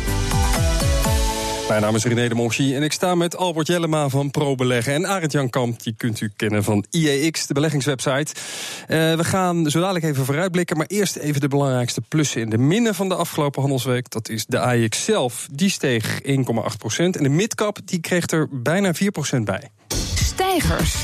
Mijn 1.70 1.82
naam 1.82 1.94
is 1.94 2.04
René 2.04 2.28
de 2.28 2.74
en 2.74 2.82
ik 2.82 2.92
sta 2.92 3.14
met 3.14 3.36
Albert 3.36 3.66
Jellema 3.66 4.08
van 4.08 4.30
ProBeleggen... 4.30 4.94
en 4.94 5.06
Arend 5.06 5.32
Jan 5.32 5.50
Kamp, 5.50 5.82
die 5.82 5.94
kunt 5.96 6.20
u 6.20 6.30
kennen 6.36 6.64
van 6.64 6.84
IEX, 6.90 7.46
de 7.46 7.54
beleggingswebsite. 7.54 8.32
Uh, 8.34 9.14
we 9.14 9.24
gaan 9.24 9.70
zo 9.70 9.80
dadelijk 9.80 10.04
even 10.04 10.24
vooruitblikken... 10.24 10.76
maar 10.76 10.86
eerst 10.86 11.16
even 11.16 11.40
de 11.40 11.48
belangrijkste 11.48 12.00
plussen 12.00 12.40
in 12.40 12.50
de 12.50 12.58
minnen 12.58 12.94
van 12.94 13.08
de 13.08 13.14
afgelopen 13.14 13.60
handelsweek. 13.60 14.10
Dat 14.10 14.28
is 14.28 14.46
de 14.46 14.58
AEX 14.58 15.04
zelf, 15.04 15.48
die 15.52 15.70
steeg 15.70 16.20
1,8% 16.22 16.26
En 16.96 17.10
de 17.10 17.28
midcap 17.28 17.78
die 17.84 18.00
kreeg 18.00 18.26
er 18.26 18.48
bijna 18.50 18.94
4% 18.94 18.96
bij. 19.44 19.70
Stijgers. 20.14 20.94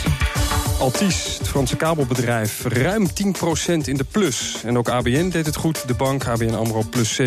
Altis, 0.79 1.37
het 1.39 1.49
Franse 1.49 1.77
kabelbedrijf, 1.77 2.65
ruim 2.65 3.07
10% 3.07 3.11
in 3.85 3.97
de 3.97 4.05
plus. 4.11 4.57
En 4.65 4.79
ook 4.79 4.89
ABN 4.89 5.29
deed 5.29 5.47
het 5.47 5.57
goed. 5.57 5.83
De 5.87 5.95
bank 5.95 6.27
ABN 6.27 6.55
AMRO 6.55 6.83
plus 6.91 7.21
7% 7.21 7.25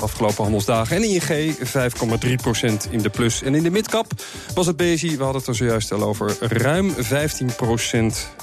afgelopen 0.00 0.42
handelsdagen. 0.42 0.96
En 0.96 1.02
ING 1.02 1.54
5,3% 1.56 2.90
in 2.90 2.98
de 2.98 3.08
plus. 3.10 3.42
En 3.42 3.54
in 3.54 3.62
de 3.62 3.70
midcap 3.70 4.06
was 4.54 4.66
het 4.66 4.76
BSI, 4.76 5.16
we 5.16 5.22
hadden 5.22 5.40
het 5.40 5.46
er 5.46 5.54
zojuist 5.54 5.92
al 5.92 6.02
over... 6.02 6.36
ruim 6.40 6.94
15% 6.94 6.96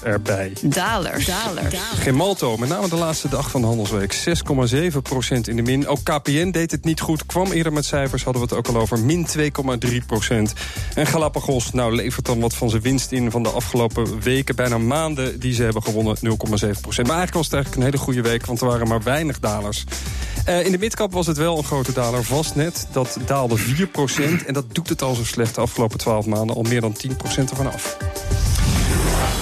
erbij. 0.03 0.53
Dalers. 0.61 1.25
Dalers. 1.25 1.75
Gemalto, 1.99 2.57
met 2.57 2.69
name 2.69 2.89
de 2.89 2.95
laatste 2.95 3.29
dag 3.29 3.51
van 3.51 3.61
de 3.61 3.67
handelsweek. 3.67 4.15
6,7% 4.15 5.39
in 5.43 5.55
de 5.55 5.61
min. 5.61 5.87
Ook 5.87 6.03
KPN 6.03 6.49
deed 6.49 6.71
het 6.71 6.83
niet 6.83 6.99
goed. 6.99 7.25
Kwam 7.25 7.51
eerder 7.51 7.73
met 7.73 7.85
cijfers, 7.85 8.23
hadden 8.23 8.41
we 8.41 8.47
het 8.47 8.57
ook 8.57 8.75
al 8.75 8.81
over. 8.81 8.99
Min 8.99 9.27
2,3%. 9.37 9.41
En 10.95 11.07
Galapagos, 11.07 11.71
nou 11.71 11.95
levert 11.95 12.25
dan 12.25 12.39
wat 12.39 12.53
van 12.53 12.69
zijn 12.69 12.81
winst 12.81 13.11
in 13.11 13.31
van 13.31 13.43
de 13.43 13.49
afgelopen 13.49 14.21
weken 14.37 14.55
bijna 14.55 14.77
maanden 14.77 15.39
die 15.39 15.53
ze 15.53 15.63
hebben 15.63 15.83
gewonnen, 15.83 16.17
0,7 16.17 16.21
procent. 16.81 17.07
Maar 17.07 17.17
eigenlijk 17.17 17.33
was 17.33 17.45
het 17.45 17.53
eigenlijk 17.53 17.75
een 17.75 17.81
hele 17.91 17.97
goede 17.97 18.21
week, 18.21 18.45
want 18.45 18.61
er 18.61 18.67
waren 18.67 18.87
maar 18.87 19.03
weinig 19.03 19.39
dalers. 19.39 19.83
Uh, 20.49 20.65
in 20.65 20.71
de 20.71 20.77
midcap 20.77 21.11
was 21.11 21.27
het 21.27 21.37
wel 21.37 21.57
een 21.57 21.63
grote 21.63 21.93
daler, 21.93 22.23
Vastnet. 22.23 22.87
Dat 22.91 23.17
daalde 23.25 23.57
4 23.57 23.87
procent 23.87 24.45
en 24.45 24.53
dat 24.53 24.65
doet 24.71 24.89
het 24.89 25.01
al 25.01 25.15
zo 25.15 25.23
slecht 25.23 25.55
de 25.55 25.61
afgelopen 25.61 25.97
12 25.97 26.25
maanden. 26.25 26.55
Al 26.55 26.61
meer 26.61 26.81
dan 26.81 26.93
10 26.93 27.15
procent 27.15 27.49
ervan 27.49 27.71
af. 27.73 27.97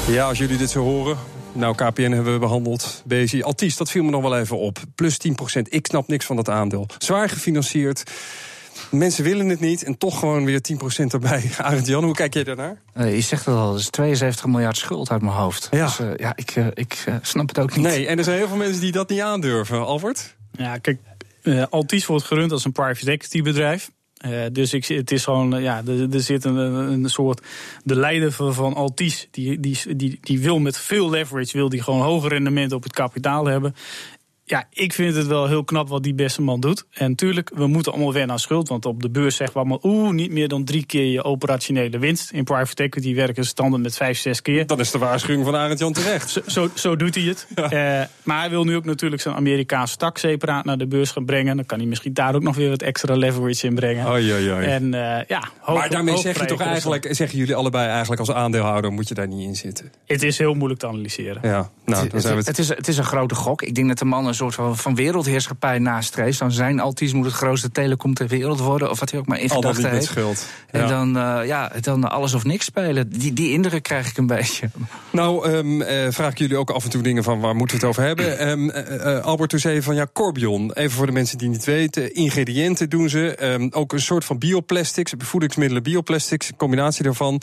Ja, 0.07 0.27
als 0.27 0.37
jullie 0.37 0.57
dit 0.57 0.69
zo 0.69 0.81
horen, 0.81 1.17
nou, 1.51 1.75
KPN 1.75 2.11
hebben 2.11 2.33
we 2.33 2.39
behandeld. 2.39 3.03
BSI, 3.05 3.43
Altis, 3.43 3.77
dat 3.77 3.91
viel 3.91 4.03
me 4.03 4.11
nog 4.11 4.21
wel 4.21 4.37
even 4.37 4.57
op. 4.57 4.79
Plus 4.95 5.17
10 5.17 5.35
procent. 5.35 5.73
Ik 5.73 5.85
snap 5.85 6.07
niks 6.07 6.25
van 6.25 6.35
dat 6.35 6.49
aandeel. 6.49 6.87
Zwaar 6.97 7.29
gefinancierd. 7.29 8.03
Mensen 8.91 9.23
willen 9.23 9.49
het 9.49 9.59
niet 9.59 9.83
en 9.83 9.97
toch 9.97 10.19
gewoon 10.19 10.45
weer 10.45 10.59
10% 10.73 11.05
erbij. 11.07 11.51
Arend 11.57 11.87
Jan, 11.87 12.03
hoe 12.03 12.13
kijk 12.13 12.33
jij 12.33 12.43
daarnaar? 12.43 12.81
Uh, 12.97 13.15
je 13.15 13.21
zegt 13.21 13.45
het 13.45 13.55
al, 13.55 13.71
dat 13.71 13.79
is 13.79 13.89
72 13.89 14.45
miljard 14.45 14.77
schuld 14.77 15.09
uit 15.09 15.21
mijn 15.21 15.33
hoofd. 15.33 15.67
Ja, 15.71 15.85
dus, 15.85 15.99
uh, 15.99 16.15
ja 16.15 16.33
ik, 16.35 16.55
uh, 16.55 16.67
ik 16.73 17.05
snap 17.21 17.47
het 17.47 17.59
ook 17.59 17.75
niet. 17.75 17.85
Nee, 17.85 18.07
en 18.07 18.17
er 18.17 18.23
zijn 18.23 18.37
heel 18.37 18.47
veel 18.47 18.57
mensen 18.57 18.81
die 18.81 18.91
dat 18.91 19.09
niet 19.09 19.21
aandurven. 19.21 19.85
Albert? 19.85 20.35
Ja, 20.51 20.77
kijk, 20.77 20.99
Altis 21.69 22.05
wordt 22.05 22.25
gerund 22.25 22.51
als 22.51 22.65
een 22.65 22.71
private 22.71 23.11
equity 23.11 23.41
bedrijf. 23.41 23.91
Uh, 24.25 24.41
dus 24.51 24.73
ik, 24.73 24.85
het 24.85 25.11
is 25.11 25.23
gewoon, 25.23 25.61
ja, 25.61 25.81
er, 25.87 26.13
er 26.13 26.21
zit 26.21 26.43
een, 26.43 26.55
een, 26.55 27.09
soort. 27.09 27.41
De 27.83 27.95
leider 27.95 28.31
van 28.31 28.73
Altis, 28.73 29.27
die, 29.31 29.59
die, 29.59 29.95
die, 29.95 30.17
die 30.21 30.39
wil 30.39 30.59
met 30.59 30.77
veel 30.77 31.09
leverage, 31.09 31.57
wil 31.57 31.69
die 31.69 31.81
gewoon 31.81 32.01
hoger 32.01 32.29
rendement 32.29 32.71
op 32.71 32.83
het 32.83 32.93
kapitaal 32.93 33.45
hebben 33.45 33.75
ja, 34.47 34.67
ik 34.69 34.93
vind 34.93 35.15
het 35.15 35.27
wel 35.27 35.47
heel 35.47 35.63
knap 35.63 35.89
wat 35.89 36.03
die 36.03 36.13
beste 36.13 36.41
man 36.41 36.59
doet. 36.59 36.85
En 36.91 37.09
natuurlijk, 37.09 37.51
we 37.53 37.67
moeten 37.67 37.91
allemaal 37.91 38.13
weer 38.13 38.25
naar 38.25 38.39
schuld. 38.39 38.67
Want 38.67 38.85
op 38.85 39.01
de 39.01 39.09
beurs 39.09 39.35
zeggen 39.35 39.55
we 39.55 39.67
allemaal... 39.67 39.91
oeh, 39.91 40.13
niet 40.13 40.31
meer 40.31 40.47
dan 40.47 40.63
drie 40.63 40.85
keer 40.85 41.05
je 41.05 41.23
operationele 41.23 41.99
winst. 41.99 42.31
In 42.31 42.43
private 42.43 42.83
equity 42.83 43.15
werken 43.15 43.43
ze 43.43 43.49
standaard 43.49 43.83
met 43.83 43.97
vijf, 43.97 44.17
zes 44.17 44.41
keer. 44.41 44.67
Dat 44.67 44.79
is 44.79 44.91
de 44.91 44.97
waarschuwing 44.97 45.45
van 45.45 45.55
Arend 45.55 45.79
Jan 45.79 45.93
terecht. 45.93 46.29
Zo, 46.29 46.41
zo, 46.45 46.69
zo 46.73 46.95
doet 46.95 47.15
hij 47.15 47.23
het. 47.23 47.47
Ja. 47.55 47.63
Uh, 48.01 48.07
maar 48.23 48.39
hij 48.39 48.49
wil 48.49 48.63
nu 48.63 48.75
ook 48.75 48.85
natuurlijk 48.85 49.21
zijn 49.21 49.35
Amerikaanse 49.35 49.97
tak 49.97 50.17
separaat 50.17 50.65
naar 50.65 50.77
de 50.77 50.87
beurs 50.87 51.11
gaan 51.11 51.25
brengen. 51.25 51.55
Dan 51.55 51.65
kan 51.65 51.79
hij 51.79 51.87
misschien 51.87 52.13
daar 52.13 52.35
ook 52.35 52.43
nog 52.43 52.55
weer 52.55 52.69
wat 52.69 52.81
extra 52.81 53.15
leverage 53.15 53.67
in 53.67 53.75
brengen. 53.75 54.07
Oei, 54.07 54.33
oei, 54.33 54.51
oei. 54.51 54.65
En, 54.65 54.83
uh, 54.83 55.17
ja, 55.27 55.49
hoog, 55.59 55.77
maar 55.77 55.89
daarmee 55.89 56.17
zeg 56.17 56.39
je 56.39 56.45
toch 56.45 56.61
eigenlijk... 56.61 57.07
zeggen 57.09 57.37
jullie 57.37 57.55
allebei 57.55 57.87
eigenlijk 57.87 58.19
als 58.19 58.31
aandeelhouder... 58.31 58.91
moet 58.91 59.07
je 59.07 59.13
daar 59.13 59.27
niet 59.27 59.47
in 59.47 59.55
zitten? 59.55 59.91
Het 60.05 60.23
is 60.23 60.37
heel 60.37 60.53
moeilijk 60.53 60.79
te 60.79 60.87
analyseren. 60.87 61.39
Ja, 61.43 61.69
nou, 61.85 62.09
dan 62.09 62.21
zijn 62.21 62.33
we 62.33 62.39
het... 62.39 62.47
Het, 62.47 62.59
is, 62.59 62.67
het 62.67 62.87
is 62.87 62.97
een 62.97 63.03
grote 63.03 63.35
gok. 63.35 63.61
Ik 63.61 63.75
denk 63.75 63.87
dat 63.87 63.97
de 63.97 64.05
man 64.05 64.27
een 64.27 64.34
soort 64.35 64.55
van, 64.55 64.77
van 64.77 64.95
wereld 64.95 65.03
wereldheerschappij 65.05 65.79
nastreeft... 65.79 66.39
dan 66.39 66.51
zijn 66.51 66.79
Altis 66.79 67.13
moet 67.13 67.25
het 67.25 67.33
grootste 67.33 67.71
telecom 67.71 68.13
ter 68.13 68.27
wereld 68.27 68.59
worden... 68.59 68.89
of 68.89 68.99
wat 68.99 69.11
hij 69.11 69.19
ook 69.19 69.27
maar 69.27 69.39
in 69.39 69.49
gedachten 69.49 69.89
heeft. 69.89 70.05
Schuld. 70.05 70.47
Ja. 70.71 70.79
En 70.79 70.87
dan, 70.87 71.17
uh, 71.17 71.47
ja, 71.47 71.71
dan 71.79 72.09
alles 72.09 72.33
of 72.33 72.43
niks 72.43 72.65
spelen. 72.65 73.09
Die, 73.09 73.33
die 73.33 73.51
indruk 73.51 73.83
krijg 73.83 74.09
ik 74.09 74.17
een 74.17 74.27
beetje. 74.27 74.69
Nou, 75.09 75.49
um, 75.49 75.81
uh, 75.81 75.87
vraag 76.09 76.31
ik 76.31 76.37
jullie 76.37 76.57
ook 76.57 76.69
af 76.69 76.83
en 76.83 76.89
toe 76.89 77.01
dingen 77.01 77.23
van... 77.23 77.39
waar 77.39 77.55
moeten 77.55 77.79
we 77.79 77.85
het 77.85 77.97
over 77.97 78.07
hebben? 78.07 78.49
Um, 78.49 78.69
uh, 78.75 79.19
Albert, 79.19 79.49
toen 79.49 79.59
zei 79.59 79.81
van 79.81 79.95
ja, 79.95 80.07
Corbion. 80.13 80.73
Even 80.73 80.91
voor 80.91 81.05
de 81.05 81.11
mensen 81.11 81.37
die 81.37 81.49
niet 81.49 81.65
weten. 81.65 82.13
Ingrediënten 82.13 82.89
doen 82.89 83.09
ze. 83.09 83.53
Um, 83.53 83.69
ook 83.71 83.93
een 83.93 84.01
soort 84.01 84.25
van 84.25 84.37
bioplastics, 84.37 85.13
voedingsmiddelen 85.17 85.83
bioplastics. 85.83 86.49
Een 86.49 86.55
combinatie 86.55 87.03
daarvan. 87.03 87.41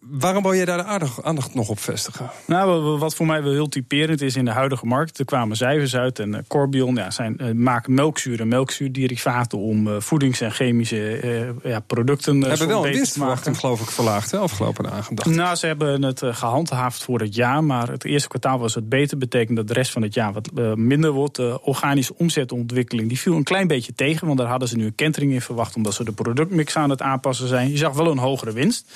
waarom 0.00 0.42
wil 0.42 0.54
jij 0.54 0.64
daar 0.64 0.78
de 0.78 0.84
aardig, 0.84 1.22
aandacht 1.22 1.54
nog 1.54 1.68
op 1.68 1.80
vestigen? 1.80 2.30
Nou, 2.46 2.98
wat 2.98 3.14
voor 3.14 3.26
mij 3.26 3.42
wel 3.42 3.52
heel 3.52 3.68
typerend 3.68 4.20
is 4.20 4.36
in 4.36 4.44
de 4.44 4.50
huidige 4.50 4.86
markt... 4.86 5.18
er 5.18 5.24
kwamen 5.24 5.56
cijfers 5.56 5.96
uit 5.96 6.09
en 6.18 6.44
Corbion 6.48 6.94
ja, 6.94 7.10
zijn, 7.10 7.36
uh, 7.40 7.52
maken 7.52 7.94
melkzuur 7.94 8.40
en 8.40 8.48
melkzuurderivaten 8.48 9.58
om 9.58 9.86
uh, 9.86 9.94
voedings- 9.98 10.40
en 10.40 10.50
chemische 10.50 11.54
ja, 11.62 11.80
producten. 11.80 12.42
Ze 12.42 12.48
hebben 12.48 12.68
wel 12.68 12.86
een 12.86 12.92
winstverwachting, 12.92 13.58
geloof 13.58 13.80
ik, 13.80 13.88
verlaagd 13.90 14.30
hè, 14.30 14.38
afgelopen 14.38 14.84
dagen. 14.84 15.34
Nou, 15.34 15.56
ze 15.56 15.66
hebben 15.66 16.02
het 16.02 16.22
gehandhaafd 16.24 17.04
voor 17.04 17.20
het 17.20 17.34
jaar, 17.34 17.64
maar 17.64 17.88
het 17.88 18.04
eerste 18.04 18.28
kwartaal 18.28 18.58
was 18.58 18.74
het 18.74 18.88
beter. 18.88 19.18
Betekent 19.18 19.56
dat 19.56 19.68
de 19.68 19.74
rest 19.74 19.90
van 19.90 20.02
het 20.02 20.14
jaar 20.14 20.32
wat 20.32 20.76
minder 20.76 21.10
wordt. 21.10 21.36
De 21.36 21.62
organische 21.62 22.14
omzetontwikkeling 22.16 23.08
die 23.08 23.18
viel 23.18 23.36
een 23.36 23.42
klein 23.42 23.66
beetje 23.66 23.94
tegen, 23.94 24.26
want 24.26 24.38
daar 24.38 24.48
hadden 24.48 24.68
ze 24.68 24.76
nu 24.76 24.84
een 24.84 24.94
kentering 24.94 25.32
in 25.32 25.40
verwacht, 25.40 25.76
omdat 25.76 25.94
ze 25.94 26.04
de 26.04 26.12
productmix 26.12 26.76
aan 26.76 26.90
het 26.90 27.02
aanpassen 27.02 27.48
zijn. 27.48 27.70
Je 27.70 27.76
zag 27.76 27.92
wel 27.92 28.10
een 28.10 28.18
hogere 28.18 28.52
winst. 28.52 28.86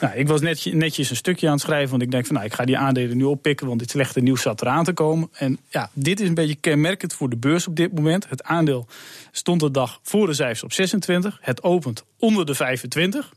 Nou, 0.00 0.14
ik 0.14 0.28
was 0.28 0.40
net, 0.40 0.68
netjes 0.72 1.10
een 1.10 1.16
stukje 1.16 1.46
aan 1.46 1.52
het 1.52 1.62
schrijven, 1.62 1.90
want 1.90 2.02
ik 2.02 2.10
denk 2.10 2.26
van 2.26 2.34
nou, 2.34 2.46
ik 2.46 2.54
ga 2.54 2.64
die 2.64 2.78
aandelen 2.78 3.16
nu 3.16 3.24
oppikken, 3.24 3.66
want 3.66 3.78
dit 3.78 3.90
slechte 3.90 4.20
nieuws 4.20 4.42
zat 4.42 4.62
eraan 4.62 4.84
te 4.84 4.92
komen. 4.92 5.28
En 5.32 5.58
ja, 5.68 5.90
dit 5.92 6.20
is 6.20 6.28
een 6.28 6.34
beetje 6.34 6.53
kenmerkend 6.60 7.14
voor 7.14 7.28
de 7.28 7.36
beurs 7.36 7.66
op 7.66 7.76
dit 7.76 7.92
moment. 7.92 8.28
Het 8.28 8.42
aandeel 8.42 8.86
stond 9.30 9.60
de 9.60 9.70
dag 9.70 9.98
voor 10.02 10.26
de 10.26 10.34
cijfers 10.34 10.62
op 10.62 10.72
26. 10.72 11.38
Het 11.40 11.62
opent 11.62 12.04
onder 12.18 12.46
de 12.46 12.54
25. 12.54 13.32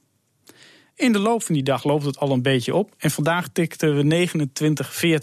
In 0.95 1.11
de 1.11 1.19
loop 1.19 1.43
van 1.43 1.55
die 1.55 1.63
dag 1.63 1.83
loopt 1.83 2.05
het 2.05 2.19
al 2.19 2.31
een 2.31 2.41
beetje 2.41 2.75
op. 2.75 2.93
En 2.97 3.11
vandaag 3.11 3.47
tikten 3.47 3.95
we 3.95 4.27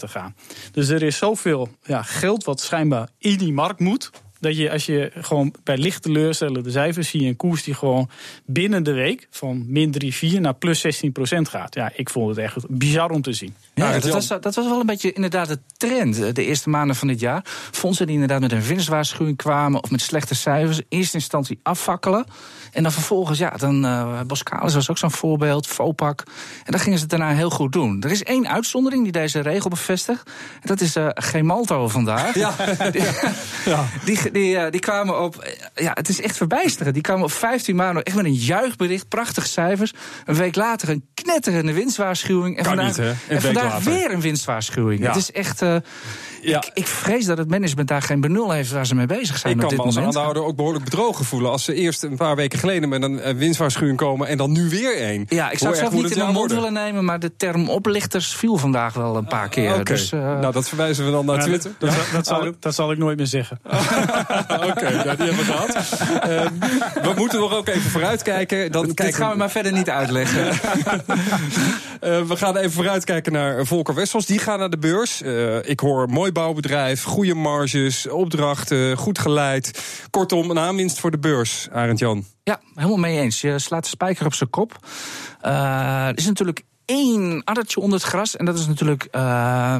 29,40 0.07 0.13
aan. 0.13 0.35
Dus 0.71 0.89
er 0.89 1.03
is 1.03 1.17
zoveel 1.17 1.69
ja, 1.83 2.03
geld 2.03 2.43
wat 2.43 2.61
schijnbaar 2.61 3.09
in 3.17 3.37
die 3.37 3.53
markt 3.53 3.79
moet 3.79 4.11
dat 4.45 4.57
je 4.57 4.71
als 4.71 4.85
je 4.85 5.11
gewoon 5.21 5.53
bij 5.63 5.77
licht 5.77 6.01
teleurstellende 6.01 6.71
cijfers 6.71 7.09
zie 7.09 7.21
je 7.21 7.27
een 7.27 7.35
koers 7.35 7.63
die 7.63 7.73
gewoon 7.73 8.09
binnen 8.45 8.83
de 8.83 8.91
week 8.91 9.27
van 9.29 9.63
min 9.67 9.91
3, 9.91 10.13
4 10.13 10.41
naar 10.41 10.53
plus 10.53 10.79
16 10.79 11.11
procent 11.11 11.49
gaat. 11.49 11.75
Ja, 11.75 11.91
ik 11.95 12.09
vond 12.09 12.29
het 12.29 12.37
echt 12.37 12.69
bizar 12.69 13.09
om 13.09 13.21
te 13.21 13.33
zien. 13.33 13.55
Ja, 13.73 13.91
dat 13.91 14.11
was, 14.11 14.27
dat 14.27 14.55
was 14.55 14.55
wel 14.55 14.79
een 14.79 14.85
beetje 14.85 15.13
inderdaad 15.13 15.47
de 15.47 15.59
trend 15.77 16.35
de 16.35 16.45
eerste 16.45 16.69
maanden 16.69 16.95
van 16.95 17.07
dit 17.07 17.19
jaar. 17.19 17.45
Fondsen 17.71 18.05
die 18.05 18.13
inderdaad 18.13 18.41
met 18.41 18.51
een 18.51 18.61
winstwaarschuwing 18.61 19.37
kwamen 19.37 19.83
of 19.83 19.91
met 19.91 20.01
slechte 20.01 20.35
cijfers, 20.35 20.77
in 20.77 20.85
eerste 20.89 21.17
instantie 21.17 21.59
afvakkelen. 21.63 22.25
En 22.71 22.83
dan 22.83 22.91
vervolgens, 22.91 23.39
ja, 23.39 23.49
dan 23.49 23.85
uh, 23.85 24.21
Boskalis 24.21 24.73
was 24.73 24.89
ook 24.89 24.97
zo'n 24.97 25.11
voorbeeld, 25.11 25.67
Fopak. 25.67 26.23
En 26.63 26.71
dan 26.71 26.79
gingen 26.79 26.97
ze 26.97 27.03
het 27.03 27.11
daarna 27.11 27.35
heel 27.35 27.49
goed 27.49 27.71
doen. 27.71 28.01
Er 28.01 28.11
is 28.11 28.23
één 28.23 28.47
uitzondering 28.47 29.03
die 29.03 29.11
deze 29.11 29.39
regel 29.39 29.69
bevestigt. 29.69 30.29
En 30.61 30.67
dat 30.67 30.81
is 30.81 30.95
uh, 30.95 31.07
Gemalto 31.13 31.87
vandaag. 31.87 32.33
Ja. 32.35 32.55
die, 32.91 33.01
ja. 33.65 33.85
die, 34.05 34.31
die, 34.35 34.55
uh, 34.55 34.65
die, 34.69 34.79
kwamen 34.79 35.21
op, 35.21 35.47
ja, 35.75 35.91
het 35.93 36.09
is 36.09 36.21
echt 36.21 36.37
verbijsterend. 36.37 36.93
Die 36.93 37.03
kwamen 37.03 37.23
op 37.23 37.31
15 37.31 37.75
maanden 37.75 38.03
echt 38.03 38.15
met 38.15 38.25
een 38.25 38.33
juichbericht, 38.33 39.07
prachtige 39.07 39.47
cijfers. 39.47 39.93
Een 40.25 40.35
week 40.35 40.55
later 40.55 40.89
een 40.89 41.05
knetterende 41.13 41.73
winstwaarschuwing. 41.73 42.57
En 42.57 42.63
kan 42.63 42.75
vandaag, 42.75 42.97
niet, 42.97 43.05
hè? 43.05 43.13
En 43.35 43.41
vandaag 43.41 43.83
weer 43.83 44.11
een 44.11 44.21
winstwaarschuwing. 44.21 45.01
Ja. 45.01 45.07
Het 45.07 45.15
is 45.15 45.31
echt. 45.31 45.61
Ja. 46.45 46.57
Ik, 46.57 46.71
ik, 46.73 46.87
vrees 46.87 47.25
dat 47.25 47.37
het 47.37 47.49
management 47.49 47.87
daar 47.87 48.01
geen 48.01 48.21
benul 48.21 48.51
heeft 48.51 48.71
waar 48.71 48.85
ze 48.85 48.95
mee 48.95 49.05
bezig 49.05 49.37
zijn. 49.37 49.53
Ik 49.53 49.59
kan 49.59 49.75
me 49.75 49.81
als 49.81 49.97
aandeelhouder 49.97 50.43
ook 50.43 50.55
behoorlijk 50.55 50.83
bedrogen 50.83 51.25
voelen. 51.25 51.51
Als 51.51 51.63
ze 51.63 51.73
eerst 51.73 52.03
een 52.03 52.17
paar 52.17 52.35
weken 52.35 52.59
geleden 52.59 52.89
met 52.89 53.03
een 53.03 53.37
winstwaarschuwing 53.37 53.97
komen 53.97 54.27
en 54.27 54.37
dan 54.37 54.51
nu 54.51 54.69
weer 54.69 54.97
één. 54.97 55.25
Ja, 55.29 55.51
ik 55.51 55.57
zou 55.57 55.71
het 55.71 55.79
zelf 55.79 55.93
niet 55.93 56.11
in 56.11 56.25
de 56.25 56.31
mond 56.31 56.51
willen 56.51 56.73
nemen, 56.73 57.05
maar 57.05 57.19
de 57.19 57.35
term 57.35 57.69
oplichters 57.69 58.35
viel 58.35 58.57
vandaag 58.57 58.93
wel 58.93 59.15
een 59.15 59.27
paar 59.27 59.49
keer. 59.49 59.69
Okay. 59.69 59.83
Dus, 59.83 60.11
uh... 60.11 60.19
Nou, 60.19 60.53
dat 60.53 60.67
verwijzen 60.67 61.05
we 61.05 61.11
dan 61.11 61.25
naar 61.25 61.35
ja, 61.35 61.43
Twitter. 61.43 61.71
Dat, 61.77 61.89
dat, 61.89 62.05
dat, 62.13 62.27
zal, 62.27 62.45
ik, 62.45 62.53
dat 62.59 62.75
zal 62.75 62.91
ik 62.91 62.97
nooit 62.97 63.17
meer 63.17 63.27
zeggen. 63.27 63.59
Oké, 63.63 64.69
okay, 64.69 64.93
nou, 64.93 65.15
die 65.15 65.25
hebben 65.25 65.37
we 65.37 65.43
gehad. 65.43 65.75
Um, 66.29 66.59
we 67.03 67.13
moeten 67.17 67.39
nog 67.39 67.53
ook 67.53 67.67
even 67.67 67.89
vooruitkijken. 67.89 68.71
Dan 68.71 68.85
Dit 68.85 68.95
kijken... 68.95 69.15
gaan 69.15 69.31
we 69.31 69.37
maar 69.37 69.51
verder 69.51 69.71
niet 69.71 69.89
uitleggen. 69.89 70.45
uh, 70.45 70.51
we 72.31 72.35
gaan 72.35 72.57
even 72.57 72.71
vooruitkijken 72.71 73.31
naar 73.31 73.65
Volker 73.65 73.93
Wessels. 73.93 74.25
Die 74.25 74.39
gaat 74.39 74.59
naar 74.59 74.69
de 74.69 74.77
beurs. 74.77 75.21
Uh, 75.21 75.69
ik 75.69 75.79
hoor 75.79 76.09
mooi 76.09 76.31
bouwbedrijf, 76.35 77.03
goede 77.03 77.33
marges, 77.33 78.07
opdrachten, 78.07 78.97
goed 78.97 79.19
geleid. 79.19 79.83
Kortom, 80.09 80.49
een 80.49 80.59
aanwinst 80.59 80.99
voor 80.99 81.11
de 81.11 81.17
beurs, 81.17 81.67
Arend 81.71 81.99
Jan. 81.99 82.25
Ja, 82.43 82.59
helemaal 82.73 82.97
mee 82.97 83.19
eens. 83.19 83.41
Je 83.41 83.59
slaat 83.59 83.83
de 83.83 83.89
spijker 83.89 84.25
op 84.25 84.33
zijn 84.33 84.49
kop. 84.49 84.79
Uh, 85.45 86.07
er 86.07 86.17
is 86.17 86.25
natuurlijk 86.25 86.61
één 86.85 87.43
addertje 87.43 87.79
onder 87.79 87.99
het 87.99 88.07
gras. 88.07 88.35
En 88.35 88.45
dat 88.45 88.59
is 88.59 88.67
natuurlijk. 88.67 89.07
Uh, 89.11 89.75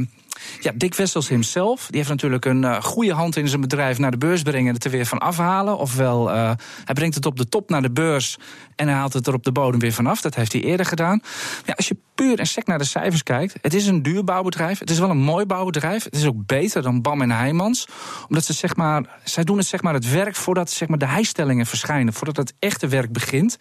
ja, 0.59 0.71
Dick 0.75 0.95
Wessels 0.95 1.29
hemzelf. 1.29 1.87
Die 1.87 1.97
heeft 1.97 2.09
natuurlijk 2.09 2.45
een 2.45 2.61
uh, 2.61 2.81
goede 2.81 3.13
hand 3.13 3.35
in 3.35 3.47
zijn 3.47 3.61
bedrijf 3.61 3.97
naar 3.97 4.11
de 4.11 4.17
beurs 4.17 4.41
brengen 4.41 4.67
en 4.67 4.73
het 4.73 4.83
er 4.83 4.91
weer 4.91 5.05
van 5.05 5.17
afhalen. 5.17 5.77
Ofwel, 5.77 6.29
uh, 6.29 6.51
hij 6.83 6.93
brengt 6.93 7.15
het 7.15 7.25
op 7.25 7.37
de 7.37 7.49
top 7.49 7.69
naar 7.69 7.81
de 7.81 7.91
beurs 7.91 8.37
en 8.75 8.87
hij 8.87 8.95
haalt 8.95 9.13
het 9.13 9.27
er 9.27 9.33
op 9.33 9.43
de 9.43 9.51
bodem 9.51 9.79
weer 9.79 9.93
vanaf. 9.93 10.21
Dat 10.21 10.35
heeft 10.35 10.53
hij 10.53 10.61
eerder 10.61 10.85
gedaan. 10.85 11.21
Ja, 11.65 11.73
als 11.73 11.87
je 11.87 11.97
puur 12.15 12.39
en 12.39 12.47
sec 12.47 12.67
naar 12.67 12.77
de 12.77 12.83
cijfers 12.83 13.23
kijkt, 13.23 13.55
het 13.61 13.73
is 13.73 13.87
een 13.87 14.01
duur 14.01 14.23
bouwbedrijf. 14.23 14.79
Het 14.79 14.89
is 14.89 14.99
wel 14.99 15.09
een 15.09 15.17
mooi 15.17 15.45
bouwbedrijf. 15.45 16.03
Het 16.03 16.15
is 16.15 16.25
ook 16.25 16.45
beter 16.45 16.81
dan 16.81 17.01
Bam 17.01 17.21
en 17.21 17.31
Heijmans. 17.31 17.87
Omdat 18.27 18.45
ze 18.45 18.53
zeg 18.53 18.75
maar, 18.75 19.19
zij 19.23 19.43
doen 19.43 19.57
het 19.57 19.67
zeg 19.67 19.81
maar 19.81 19.93
het 19.93 20.11
werk 20.11 20.35
voordat 20.35 20.69
zeg 20.69 20.87
maar, 20.87 20.97
de 20.97 21.07
heistellingen 21.07 21.65
verschijnen. 21.65 22.13
Voordat 22.13 22.37
het 22.37 22.53
echte 22.59 22.87
werk 22.87 23.11
begint. 23.11 23.57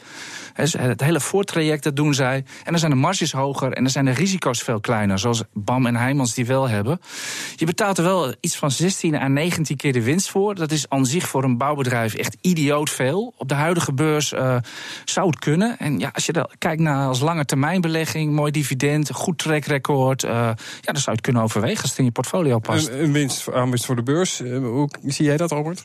Het 0.55 1.01
hele 1.01 1.21
voortraject, 1.21 1.83
dat 1.83 1.97
doen 1.97 2.15
zij. 2.15 2.37
En 2.37 2.71
dan 2.71 2.79
zijn 2.79 2.91
de 2.91 2.97
marges 2.97 3.33
hoger 3.33 3.73
en 3.73 3.83
dan 3.83 3.93
zijn 3.93 4.05
de 4.05 4.11
risico's 4.11 4.63
veel 4.63 4.81
kleiner. 4.81 5.19
Zoals 5.19 5.43
Bam 5.53 5.87
en 5.87 5.97
Heijmans 5.97 6.35
die 6.35 6.47
wel 6.47 6.69
hebben. 6.75 7.01
Je 7.57 7.67
betaalt 7.67 7.99
er 7.99 8.05
wel 8.05 8.35
iets 8.41 8.57
van 8.57 8.71
16 8.71 9.15
à 9.15 9.29
19 9.29 9.77
keer 9.77 9.93
de 9.93 10.03
winst 10.03 10.31
voor. 10.31 10.55
Dat 10.55 10.71
is 10.71 10.89
aan 10.89 11.07
zich 11.07 11.29
voor 11.29 11.45
een 11.45 11.59
bouwbedrijf 11.59 12.15
echt 12.15 12.37
idioot 12.41 12.91
veel. 12.91 13.35
Op 13.37 13.49
de 13.49 13.55
huidige 13.55 13.93
beurs 13.93 14.33
uh, 14.33 14.57
zou 15.05 15.27
het 15.27 15.39
kunnen. 15.39 15.79
En 15.79 15.99
ja, 15.99 16.11
als 16.13 16.27
je 16.27 16.49
kijkt 16.59 16.83
naar 16.83 17.09
als 17.09 17.21
lange 17.21 17.45
termijn 17.45 17.81
belegging, 17.81 18.33
mooi 18.33 18.51
dividend, 18.51 19.11
goed 19.13 19.39
track 19.39 19.65
record. 19.65 20.25
Uh, 20.25 20.31
ja, 20.31 20.55
dan 20.83 20.97
zou 20.97 21.05
je 21.05 21.11
het 21.11 21.21
kunnen 21.21 21.43
overwegen 21.43 21.81
als 21.83 21.91
het 21.91 21.99
in 21.99 22.05
je 22.05 22.11
portfolio 22.11 22.59
past. 22.59 22.89
Een, 22.89 23.03
een 23.03 23.13
winst, 23.13 23.53
aanwinst 23.53 23.87
voor 23.87 23.97
de 23.97 24.03
beurs. 24.03 24.41
Uh, 24.41 24.59
hoe 24.59 24.89
zie 25.07 25.25
jij 25.25 25.37
dat, 25.37 25.51
Robert? 25.51 25.85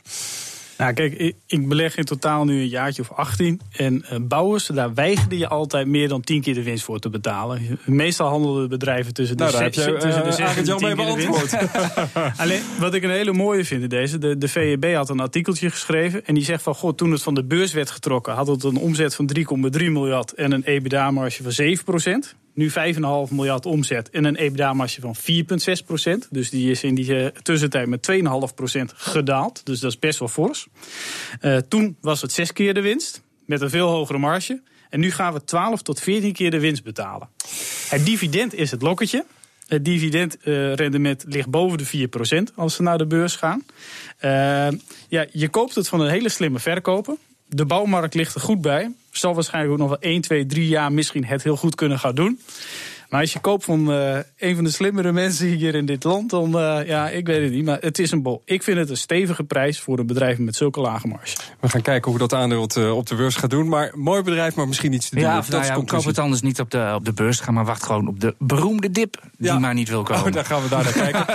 Nou, 0.80 0.92
kijk, 0.92 1.12
ik, 1.12 1.36
ik, 1.46 1.68
beleg 1.68 1.96
in 1.96 2.04
totaal 2.04 2.44
nu 2.44 2.60
een 2.60 2.68
jaartje 2.68 3.02
of 3.02 3.12
18. 3.12 3.60
En 3.76 4.04
uh, 4.12 4.18
bouwers, 4.20 4.66
daar 4.66 4.94
weigerde 4.94 5.38
je 5.38 5.48
altijd 5.48 5.86
meer 5.86 6.08
dan 6.08 6.20
10 6.20 6.40
keer 6.40 6.54
de 6.54 6.62
winst 6.62 6.84
voor 6.84 6.98
te 6.98 7.10
betalen. 7.10 7.78
Meestal 7.84 8.28
handelden 8.28 8.68
bedrijven 8.68 9.14
tussen 9.14 9.36
de, 9.36 9.42
nou, 9.42 9.58
daar 9.58 9.70
tussen 9.70 9.94
de 10.24 10.32
6 10.32 10.56
en 10.56 10.64
10 10.64 10.76
keer 10.76 10.96
de 10.96 11.14
winst. 11.14 11.56
Alleen, 12.42 12.62
wat 12.78 12.94
ik 12.94 13.02
een 13.02 13.10
hele 13.10 13.32
mooie 13.32 13.64
vind 13.64 13.82
in 13.82 13.88
deze, 13.88 14.18
de, 14.18 14.38
de 14.38 14.48
VEB 14.48 14.94
had 14.94 15.08
een 15.08 15.20
artikeltje 15.20 15.70
geschreven. 15.70 16.26
En 16.26 16.34
die 16.34 16.44
zegt 16.44 16.62
van, 16.62 16.74
god, 16.74 16.98
toen 16.98 17.10
het 17.10 17.22
van 17.22 17.34
de 17.34 17.44
beurs 17.44 17.72
werd 17.72 17.90
getrokken... 17.90 18.34
had 18.34 18.46
het 18.46 18.64
een 18.64 18.76
omzet 18.76 19.14
van 19.14 19.30
3,3 19.38 19.44
miljard 19.72 20.32
en 20.32 20.52
een 20.52 20.64
EBITDA-marge 20.64 21.42
van 21.42 21.52
7 21.52 21.84
procent 21.84 22.34
nu 22.54 22.70
5,5 22.70 22.74
miljard 23.30 23.66
omzet 23.66 24.10
en 24.10 24.24
een 24.24 24.36
EBITDA-marge 24.36 25.00
van 25.00 25.16
4,6 25.16 25.84
procent. 25.86 26.28
Dus 26.30 26.50
die 26.50 26.70
is 26.70 26.82
in 26.82 26.94
die 26.94 27.14
uh, 27.14 27.26
tussentijd 27.26 27.86
met 27.86 28.10
2,5 28.48 28.54
procent 28.54 28.92
gedaald. 28.96 29.66
Dus 29.66 29.80
dat 29.80 29.90
is 29.90 29.98
best 29.98 30.18
wel 30.18 30.28
fors. 30.28 30.66
Uh, 31.40 31.56
toen 31.56 31.96
was 32.00 32.22
het 32.22 32.32
zes 32.32 32.52
keer 32.52 32.74
de 32.74 32.80
winst, 32.80 33.22
met 33.44 33.60
een 33.60 33.70
veel 33.70 33.88
hogere 33.88 34.18
marge. 34.18 34.62
En 34.88 35.00
nu 35.00 35.10
gaan 35.10 35.32
we 35.32 35.44
12 35.44 35.82
tot 35.82 36.00
14 36.00 36.32
keer 36.32 36.50
de 36.50 36.60
winst 36.60 36.82
betalen. 36.82 37.28
Het 37.88 38.04
dividend 38.06 38.54
is 38.54 38.70
het 38.70 38.82
lokketje. 38.82 39.24
Het 39.66 39.84
dividendrendement 39.84 41.26
uh, 41.26 41.32
ligt 41.32 41.48
boven 41.48 41.78
de 41.78 42.08
4% 42.50 42.54
als 42.54 42.74
ze 42.74 42.82
naar 42.82 42.98
de 42.98 43.06
beurs 43.06 43.36
gaan. 43.36 43.64
ja, 45.08 45.26
je 45.32 45.48
koopt 45.50 45.74
het 45.74 45.88
van 45.88 46.00
een 46.00 46.10
hele 46.10 46.28
slimme 46.28 46.58
verkoper. 46.58 47.16
De 47.46 47.64
bouwmarkt 47.64 48.14
ligt 48.14 48.34
er 48.34 48.40
goed 48.40 48.60
bij 48.60 48.90
zal 49.16 49.34
waarschijnlijk 49.34 49.72
ook 49.72 49.78
nog 49.78 49.88
wel 49.88 50.10
1, 50.12 50.20
2, 50.20 50.46
3 50.46 50.68
jaar 50.68 50.92
misschien 50.92 51.24
het 51.24 51.42
heel 51.42 51.56
goed 51.56 51.74
kunnen 51.74 51.98
gaan 51.98 52.14
doen. 52.14 52.40
Maar 53.10 53.20
als 53.20 53.32
je 53.32 53.40
koopt 53.40 53.64
van 53.64 53.90
uh, 53.92 54.16
een 54.38 54.54
van 54.54 54.64
de 54.64 54.70
slimmere 54.70 55.12
mensen 55.12 55.46
hier 55.46 55.74
in 55.74 55.86
dit 55.86 56.04
land, 56.04 56.30
dan 56.30 56.46
uh, 56.46 56.86
ja, 56.86 57.08
ik 57.08 57.26
weet 57.26 57.42
het 57.42 57.52
niet. 57.52 57.64
Maar 57.64 57.78
het 57.80 57.98
is 57.98 58.10
een 58.10 58.22
bol. 58.22 58.42
Ik 58.44 58.62
vind 58.62 58.78
het 58.78 58.90
een 58.90 58.96
stevige 58.96 59.44
prijs 59.44 59.80
voor 59.80 59.98
een 59.98 60.06
bedrijf 60.06 60.38
met 60.38 60.56
zulke 60.56 60.80
lage 60.80 61.06
marge. 61.06 61.36
We 61.60 61.68
gaan 61.68 61.82
kijken 61.82 62.10
hoe 62.10 62.20
dat 62.20 62.34
aandeel 62.34 62.62
het 62.62 62.76
uh, 62.76 62.96
op 62.96 63.06
de 63.06 63.14
beurs 63.14 63.36
gaat 63.36 63.50
doen. 63.50 63.68
Maar 63.68 63.92
mooi 63.94 64.22
bedrijf, 64.22 64.54
maar 64.54 64.68
misschien 64.68 64.92
iets 64.92 65.08
te 65.08 65.14
doen. 65.14 65.24
Ja, 65.24 65.34
dat 65.34 65.48
nou 65.48 65.64
ja, 65.64 65.82
koop 65.86 66.04
het 66.04 66.18
anders 66.18 66.42
niet 66.42 66.60
op 66.60 66.70
de, 66.70 66.92
op 66.94 67.04
de 67.04 67.12
beurs. 67.12 67.40
Ga 67.40 67.50
maar 67.50 67.64
wacht 67.64 67.84
gewoon 67.84 68.08
op 68.08 68.20
de 68.20 68.34
beroemde 68.38 68.90
dip 68.90 69.16
die 69.38 69.46
ja. 69.46 69.58
maar 69.58 69.74
niet 69.74 69.88
wil 69.88 70.02
komen. 70.02 70.24
Oh, 70.24 70.32
daar 70.32 70.44
gaan 70.44 70.62
we 70.62 70.68
daar 70.68 70.84
naar 70.84 70.92
kijken. 70.92 71.26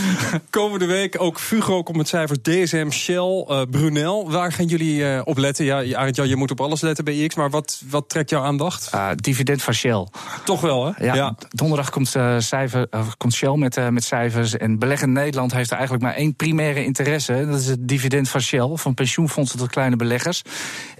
Komende 0.50 0.86
week 0.86 1.20
ook 1.20 1.38
Fugro 1.40 1.82
komt 1.82 1.96
met 1.96 2.08
cijfers. 2.08 2.38
DSM, 2.42 2.90
Shell, 2.90 3.66
Brunel. 3.70 4.30
Waar 4.30 4.52
gaan 4.52 4.66
jullie 4.66 5.24
op 5.24 5.36
letten? 5.38 5.64
Ja, 5.64 5.98
Arend, 5.98 6.16
je 6.16 6.36
moet 6.36 6.50
op 6.50 6.60
alles 6.60 6.80
letten 6.80 7.04
bij 7.04 7.26
X. 7.26 7.34
Maar 7.34 7.50
wat, 7.50 7.82
wat 7.88 8.08
trekt 8.08 8.30
jouw 8.30 8.42
aandacht? 8.42 8.90
dividend 9.16 9.62
van 9.62 9.74
Shell. 9.74 10.06
Toch 10.44 10.60
wel, 10.60 10.85
ja, 10.98 11.14
ja, 11.14 11.34
donderdag 11.48 11.90
komt, 11.90 12.14
uh, 12.16 12.34
cijfer, 12.38 12.86
uh, 12.90 13.00
komt 13.16 13.34
Shell 13.34 13.56
met, 13.56 13.76
uh, 13.76 13.88
met 13.88 14.04
cijfers. 14.04 14.56
En 14.56 14.78
beleggen 14.78 15.12
Nederland 15.12 15.52
heeft 15.52 15.70
er 15.70 15.76
eigenlijk 15.76 16.04
maar 16.04 16.14
één 16.14 16.34
primaire 16.34 16.84
interesse. 16.84 17.46
Dat 17.46 17.60
is 17.60 17.66
het 17.66 17.88
dividend 17.88 18.28
van 18.28 18.40
Shell, 18.40 18.70
van 18.74 18.94
pensioenfondsen 18.94 19.58
tot 19.58 19.68
kleine 19.68 19.96
beleggers. 19.96 20.42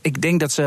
Ik 0.00 0.22
denk 0.22 0.40
dat, 0.40 0.52
ze, 0.52 0.62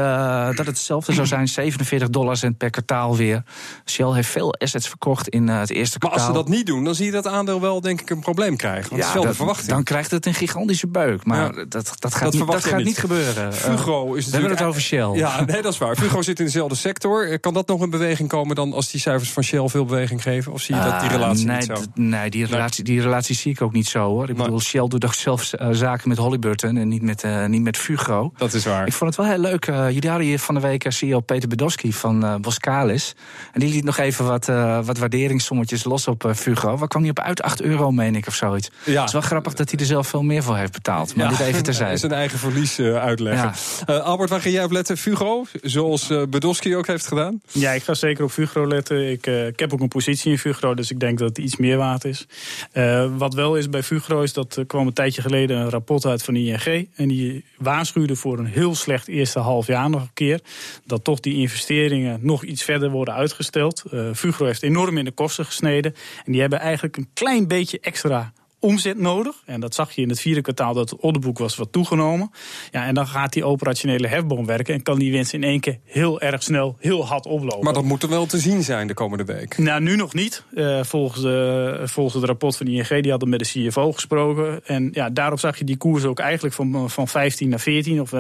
dat 0.56 0.58
het 0.58 0.68
hetzelfde 0.68 1.14
zou 1.14 1.28
zijn, 1.28 1.48
47 1.48 2.10
dollar 2.10 2.38
cent 2.38 2.58
per 2.58 2.70
kwartaal 2.70 3.16
weer. 3.16 3.44
Shell 3.86 4.12
heeft 4.12 4.30
veel 4.30 4.54
assets 4.54 4.88
verkocht 4.88 5.28
in 5.28 5.48
het 5.48 5.70
eerste 5.70 5.98
kwartaal. 5.98 6.20
Maar 6.20 6.28
als 6.28 6.38
ze 6.38 6.44
dat 6.44 6.56
niet 6.58 6.66
doen, 6.66 6.84
dan 6.84 6.96
zie 6.96 7.06
je 7.06 7.12
dat 7.12 7.28
aandeel 7.28 7.62
wel 7.62 7.82
denk 7.82 8.02
ik 8.02 8.10
een 8.10 8.20
probleem 8.20 8.56
krijgen. 8.56 8.90
Want 8.90 9.02
ja, 9.02 9.08
dat 9.08 9.08
is 9.08 9.14
wel 9.14 9.32
de 9.32 9.38
verwachting. 9.38 9.70
Dan 9.70 9.84
krijgt 9.84 10.12
het 10.12 10.26
een 10.26 10.34
gigantische 10.34 10.88
beuk. 10.88 11.26
Maar 11.26 11.38
ja, 11.38 11.66
dat, 11.66 11.94
dat 12.00 12.16
gaat, 12.16 12.24
dat 12.24 12.34
niet, 12.34 12.52
dat 12.52 12.66
gaat 12.66 12.78
niet. 12.78 12.86
niet 12.86 12.98
gebeuren. 12.98 13.54
Fugro 13.54 14.14
is 14.14 14.26
We 14.26 14.32
hebben 14.32 14.52
het 14.52 14.62
over 14.62 14.82
Shell. 14.82 15.12
Ja, 15.14 15.46
nee, 15.46 15.62
dat 15.62 15.74
is 15.74 15.80
waar. 15.80 15.96
Fugro 15.96 16.22
zit 16.22 16.40
in 16.40 16.46
dezelfde 16.46 16.76
sector. 16.76 17.40
Kan 17.40 17.54
dat 17.54 17.68
nog 17.68 17.82
in 17.82 17.90
beweging 17.90 18.30
komen 18.30 18.56
dan 18.56 18.74
als 18.74 18.92
die 18.92 19.00
cijfers 19.10 19.32
van 19.32 19.44
Shell 19.44 19.68
veel 19.68 19.86
beweging 19.86 20.22
geven? 20.22 20.52
Of 20.52 20.62
zie 20.62 20.76
je 20.76 20.82
dat 20.82 21.00
die 21.00 21.10
relatie 21.10 21.46
uh, 21.46 21.52
nee, 21.52 21.58
niet 21.58 21.78
zo? 21.78 21.84
Nee, 21.94 22.30
die 22.30 22.46
relatie, 22.46 22.84
die 22.84 23.02
relatie 23.02 23.36
zie 23.36 23.52
ik 23.52 23.62
ook 23.62 23.74
niet 23.74 23.88
zo 23.88 24.00
hoor. 24.00 24.30
Ik 24.30 24.36
bedoel, 24.36 24.60
Shell 24.60 24.88
doet 24.88 25.06
ook 25.06 25.14
zelf 25.14 25.54
uh, 25.54 25.68
zaken 25.72 26.10
met 26.10 26.18
Hollyburton 26.18 26.78
en 26.78 26.88
niet 26.88 27.02
met, 27.02 27.24
uh, 27.24 27.46
niet 27.46 27.62
met 27.62 27.78
Fugro. 27.78 28.32
Dat 28.38 28.54
is 28.54 28.66
waar. 28.66 28.88
Ik 28.88 28.94
vond 28.94 29.16
het 29.16 29.26
wel 29.26 29.36
heel 29.36 29.42
leuk. 29.42 29.66
jullie 29.66 30.10
hadden 30.10 30.28
hier 30.28 30.40
van 30.40 30.56
de 30.56 30.62
week 30.62 30.86
CEO 30.88 31.20
Peter 31.20 31.50
Bedowski 31.50 31.94
van 31.94 32.42
Boskalis. 32.42 33.16
En 33.54 33.60
die 33.60 33.74
liet 33.74 33.84
nog 33.84 33.98
even 33.98 34.26
wat, 34.26 34.46
wat 34.86 34.98
waarderingssommetjes 34.98 35.84
los 35.84 36.08
op 36.08 36.32
Fugro. 36.36 36.78
Waar 36.78 36.88
kwam 36.88 37.02
hij 37.02 37.12
op 37.12 37.20
uit? 37.20 37.42
8 37.42 37.62
euro, 37.62 37.92
meen 37.92 38.16
ik, 38.16 38.28
of 38.28 38.36
zoiets. 38.36 38.70
Ja. 38.84 39.00
Het 39.00 39.08
is 39.08 39.14
wel 39.14 39.22
grappig 39.22 39.54
dat 39.54 39.70
hij 39.72 39.80
er 39.80 39.86
zelf 39.86 40.08
veel 40.08 40.24
meer 40.24 40.44
voor 40.44 40.58
heeft 40.58 40.72
betaald. 40.72 41.16
Maar 41.16 41.32
ja. 41.32 41.38
dit 41.38 41.48
even 41.48 41.64
terzijde. 41.70 41.98
zijn 41.98 42.12
eigen 42.12 42.40
verlies 42.40 42.80
uitleggen. 42.80 43.54
Ja. 43.86 43.98
Albert, 43.98 44.30
waar 44.30 44.42
ga 44.42 44.50
jij 44.50 44.64
op 44.64 44.72
letten? 44.72 44.98
Fugro, 44.98 45.46
zoals 45.62 46.08
Bedowski 46.30 46.76
ook 46.76 46.88
heeft 46.88 47.08
gedaan? 47.08 47.42
Ja, 47.52 47.72
ik 47.72 47.84
ga 47.84 47.94
zeker 47.94 48.24
op 48.24 48.32
Fugro 48.32 48.68
letten. 48.68 48.99
Ik, 49.00 49.26
ik 49.28 49.60
heb 49.60 49.74
ook 49.74 49.80
een 49.80 49.88
positie 49.88 50.32
in 50.32 50.38
Fugro, 50.38 50.74
dus 50.74 50.92
ik 50.92 51.00
denk 51.00 51.18
dat 51.20 51.30
het 51.30 51.38
iets 51.38 51.58
meer 51.58 51.78
waard 51.78 52.06
is. 52.06 52.28
Uh, 52.74 53.18
wat 53.18 53.34
wel 53.34 53.56
is 53.56 53.70
bij 53.70 53.84
Fugro 53.84 54.22
is 54.22 54.34
dat 54.34 54.56
er 54.56 54.66
kwam 54.66 54.88
een 54.88 54.94
tijdje 54.94 55.22
geleden 55.22 55.58
een 55.58 55.70
rapport 55.70 56.06
uit 56.06 56.24
van 56.24 56.36
ING. 56.36 56.90
En 56.96 57.08
die 57.08 57.46
waarschuwde 57.58 58.16
voor 58.16 58.40
een 58.40 58.46
heel 58.46 58.76
slecht 58.76 59.08
eerste 59.08 59.40
half 59.40 59.68
jaar 59.68 59.90
nog 59.90 60.02
een 60.02 60.14
keer. 60.14 60.40
Dat 60.86 61.04
toch 61.04 61.20
die 61.20 61.36
investeringen 61.36 62.20
nog 62.22 62.44
iets 62.44 62.64
verder 62.64 62.90
worden 62.90 63.14
uitgesteld. 63.14 63.84
Uh, 63.94 64.14
Fugro 64.14 64.46
heeft 64.46 64.64
enorm 64.64 64.98
in 64.98 65.06
de 65.06 65.12
kosten 65.12 65.46
gesneden. 65.46 65.96
En 66.26 66.32
die 66.32 66.42
hebben 66.42 66.60
eigenlijk 66.60 66.98
een 66.98 67.10
klein 67.14 67.48
beetje 67.48 67.80
extra 67.80 68.34
omzet 68.60 68.98
nodig. 68.98 69.36
En 69.46 69.60
dat 69.60 69.76
zag 69.76 69.92
je 69.92 70.02
in 70.02 70.10
het 70.10 70.20
vierde 70.20 70.42
kwartaal 70.42 70.74
dat 70.74 70.90
het 70.90 71.00
orderboek 71.00 71.38
was 71.38 71.56
wat 71.56 71.72
toegenomen. 71.72 72.32
Ja, 72.72 72.86
en 72.86 72.94
dan 72.94 73.08
gaat 73.08 73.34
die 73.34 73.44
operationele 73.44 74.08
hefboom 74.08 74.46
werken 74.46 74.74
en 74.74 74.84
kan 74.84 75.00
die 75.00 75.12
winst 75.12 75.34
in 75.34 75.44
één 75.44 75.60
keer 75.60 75.80
heel 75.84 76.22
erg 76.22 76.44
snel, 76.44 76.76
heel 76.80 77.06
hard 77.06 77.26
oplopen. 77.26 77.64
Maar 77.64 77.74
dat 77.74 77.84
moet 77.84 78.04
er 78.04 78.10
wel 78.10 78.26
te 78.26 78.38
zien 78.38 78.64
zijn 78.64 78.88
de 78.88 78.94
komende 78.94 79.24
week. 79.24 79.58
Nou, 79.58 79.82
nu 79.82 79.96
nog 79.96 80.14
niet. 80.14 80.44
Uh, 80.54 80.84
volgens, 80.84 81.22
de, 81.22 81.82
volgens 81.86 82.16
het 82.16 82.24
rapport 82.24 82.58
van 82.58 82.68
ING, 82.68 83.02
die 83.02 83.12
hadden 83.12 83.30
met 83.30 83.40
de 83.40 83.68
CFO 83.68 83.92
gesproken. 83.92 84.66
En 84.66 84.90
ja, 84.94 85.10
daarop 85.10 85.40
zag 85.40 85.58
je 85.58 85.64
die 85.64 85.78
koers 85.78 86.04
ook 86.04 86.20
eigenlijk 86.20 86.56
van, 86.56 86.90
van 86.90 87.08
15 87.08 87.50
naar 87.50 87.60
14 87.60 88.02
of 88.02 88.12
13,5 88.14 88.20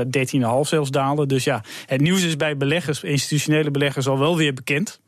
zelfs 0.62 0.92
dalen. 0.92 1.28
Dus 1.28 1.44
ja, 1.44 1.64
het 1.86 2.02
nieuws 2.02 2.24
is 2.24 2.36
bij 2.36 2.58
beleggers, 2.58 3.04
institutionele 3.04 3.72
beleggers 3.72 4.08
al 4.08 4.20
wel 4.20 4.38
weer 4.38 4.54
bekend. 4.54 5.00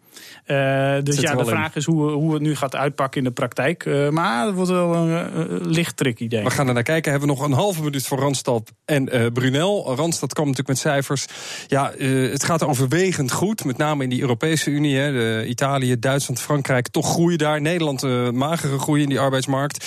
Uh, 0.47 1.03
dus 1.03 1.19
ja, 1.19 1.35
de 1.35 1.45
vraag 1.45 1.75
is 1.75 1.85
hoe, 1.85 2.11
hoe 2.11 2.33
het 2.33 2.41
nu 2.41 2.55
gaat 2.55 2.75
uitpakken 2.75 3.21
in 3.21 3.27
de 3.27 3.33
praktijk. 3.33 3.85
Uh, 3.85 4.09
maar 4.09 4.45
het 4.45 4.55
wordt 4.55 4.71
wel 4.71 4.95
een 4.95 5.09
uh, 5.09 5.45
licht 5.61 5.97
tricky, 5.97 6.27
denk 6.27 6.43
ik. 6.43 6.49
We 6.49 6.55
gaan 6.55 6.67
er 6.67 6.73
naar 6.73 6.83
kijken. 6.83 7.11
Hebben 7.11 7.29
we 7.29 7.35
nog 7.35 7.45
een 7.45 7.53
halve 7.53 7.83
minuut 7.83 8.07
voor 8.07 8.19
Randstad 8.19 8.71
en 8.85 9.33
Brunel. 9.33 9.95
Randstad 9.95 10.33
kwam 10.33 10.47
natuurlijk 10.47 10.73
met 10.73 10.93
cijfers. 10.93 11.25
Ja, 11.67 11.91
het 12.31 12.43
gaat 12.43 12.63
overwegend 12.63 13.31
goed. 13.31 13.65
Met 13.65 13.77
name 13.77 14.03
in 14.03 14.09
die 14.09 14.21
Europese 14.21 14.69
Unie. 14.69 14.97
Hè, 14.97 15.11
de 15.11 15.45
Italië, 15.47 15.99
Duitsland, 15.99 16.39
Frankrijk. 16.39 16.87
Toch 16.87 17.09
groeien 17.09 17.37
daar. 17.37 17.61
Nederland 17.61 18.01
magere 18.33 18.79
groei 18.79 19.01
in 19.01 19.09
die 19.09 19.19
arbeidsmarkt. 19.19 19.85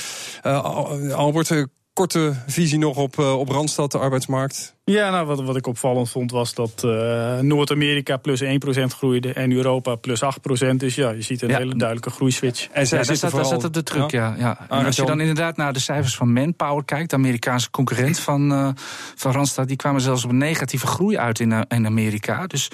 Albert, 1.12 1.66
korte 1.92 2.34
visie 2.46 2.78
nog 2.78 2.96
op, 2.96 3.18
op 3.18 3.48
Randstad, 3.48 3.92
de 3.92 3.98
arbeidsmarkt. 3.98 4.74
Ja, 4.86 5.10
nou, 5.10 5.26
wat, 5.26 5.42
wat 5.42 5.56
ik 5.56 5.66
opvallend 5.66 6.10
vond 6.10 6.30
was 6.30 6.54
dat 6.54 6.82
uh, 6.84 7.38
Noord-Amerika 7.38 8.16
plus 8.16 8.42
1% 8.44 8.46
groeide 8.86 9.32
en 9.32 9.52
Europa 9.52 9.94
plus 9.94 10.22
8%. 10.24 10.76
Dus 10.76 10.94
ja, 10.94 11.10
je 11.10 11.22
ziet 11.22 11.42
een 11.42 11.48
ja. 11.48 11.56
hele 11.56 11.76
duidelijke 11.76 12.10
groeiswitch. 12.10 12.68
En 12.72 12.86
zij 12.86 12.98
ja, 12.98 13.04
daar, 13.04 13.16
staat, 13.16 13.30
vooral... 13.30 13.50
daar 13.50 13.60
staat 13.60 13.68
op 13.68 13.74
de 13.74 13.82
truc, 13.82 14.10
ja. 14.10 14.34
ja. 14.38 14.66
En 14.68 14.84
als 14.84 14.96
je 14.96 15.04
dan 15.04 15.20
inderdaad 15.20 15.56
naar 15.56 15.72
de 15.72 15.78
cijfers 15.78 16.16
van 16.16 16.32
Manpower 16.32 16.84
kijkt, 16.84 17.10
de 17.10 17.16
Amerikaanse 17.16 17.70
concurrent 17.70 18.18
van, 18.18 18.52
uh, 18.52 18.68
van 19.14 19.32
Randstad, 19.32 19.68
die 19.68 19.76
kwamen 19.76 20.00
zelfs 20.00 20.24
op 20.24 20.30
een 20.30 20.38
negatieve 20.38 20.86
groei 20.86 21.18
uit 21.18 21.40
in, 21.40 21.50
uh, 21.50 21.60
in 21.68 21.86
Amerika. 21.86 22.46
Dus 22.46 22.70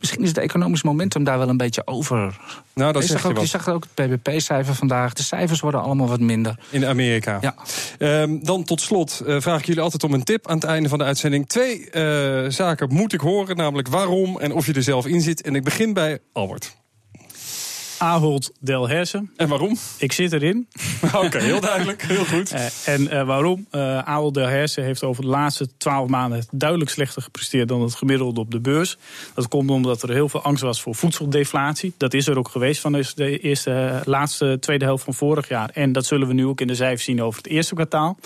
misschien 0.00 0.22
is 0.22 0.28
het 0.28 0.38
economisch 0.38 0.82
momentum 0.82 1.24
daar 1.24 1.38
wel 1.38 1.48
een 1.48 1.56
beetje 1.56 1.86
over. 1.86 2.36
Nou, 2.74 2.92
dat 2.92 3.02
je, 3.02 3.08
zag 3.08 3.26
ook, 3.26 3.34
je, 3.34 3.40
je 3.40 3.46
zag 3.46 3.68
ook 3.68 3.86
het 3.94 4.08
PBP-cijfer 4.20 4.74
vandaag. 4.74 5.12
De 5.12 5.22
cijfers 5.22 5.60
worden 5.60 5.82
allemaal 5.82 6.08
wat 6.08 6.20
minder. 6.20 6.58
In 6.70 6.86
Amerika. 6.86 7.38
Ja. 7.40 7.54
Um, 8.22 8.44
dan 8.44 8.64
tot 8.64 8.80
slot 8.80 9.22
vraag 9.26 9.58
ik 9.58 9.66
jullie 9.66 9.82
altijd 9.82 10.04
om 10.04 10.12
een 10.12 10.24
tip 10.24 10.48
aan 10.48 10.54
het 10.54 10.64
einde 10.64 10.88
van 10.88 10.98
de 10.98 11.04
uitzending 11.04 11.47
twee 11.48 11.88
uh, 11.92 12.50
zaken 12.50 12.92
moet 12.92 13.12
ik 13.12 13.20
horen, 13.20 13.56
namelijk 13.56 13.88
waarom 13.88 14.38
en 14.38 14.52
of 14.52 14.66
je 14.66 14.72
er 14.72 14.82
zelf 14.82 15.06
in 15.06 15.20
zit. 15.20 15.42
En 15.42 15.54
ik 15.54 15.64
begin 15.64 15.92
bij 15.92 16.18
Albert. 16.32 16.77
Ahold 17.98 18.52
Delhaize. 18.60 19.28
En 19.36 19.48
waarom? 19.48 19.76
Ik 19.98 20.12
zit 20.12 20.32
erin. 20.32 20.68
Oké, 21.24 21.38
heel 21.38 21.60
duidelijk. 21.60 22.02
Heel 22.02 22.24
goed. 22.24 22.52
Uh, 22.52 22.88
en 22.94 23.02
uh, 23.02 23.26
waarom? 23.26 23.66
Uh, 23.72 23.98
Ahold 23.98 24.34
Delhaize 24.34 24.80
heeft 24.80 25.04
over 25.04 25.22
de 25.22 25.28
laatste 25.28 25.68
twaalf 25.76 26.08
maanden 26.08 26.46
duidelijk 26.50 26.90
slechter 26.90 27.22
gepresteerd 27.22 27.68
dan 27.68 27.82
het 27.82 27.94
gemiddelde 27.94 28.40
op 28.40 28.50
de 28.50 28.60
beurs. 28.60 28.96
Dat 29.34 29.48
komt 29.48 29.70
omdat 29.70 30.02
er 30.02 30.12
heel 30.12 30.28
veel 30.28 30.42
angst 30.42 30.62
was 30.62 30.82
voor 30.82 30.94
voedseldeflatie. 30.94 31.94
Dat 31.96 32.14
is 32.14 32.26
er 32.26 32.38
ook 32.38 32.48
geweest 32.48 32.80
van 32.80 32.92
de 32.92 33.38
eerste, 33.38 34.00
laatste 34.04 34.56
tweede 34.60 34.84
helft 34.84 35.04
van 35.04 35.14
vorig 35.14 35.48
jaar. 35.48 35.70
En 35.72 35.92
dat 35.92 36.06
zullen 36.06 36.28
we 36.28 36.34
nu 36.34 36.46
ook 36.46 36.60
in 36.60 36.66
de 36.66 36.74
cijfers 36.74 37.04
zien 37.04 37.22
over 37.22 37.42
het 37.42 37.50
eerste 37.50 37.74
kwartaal. 37.74 38.18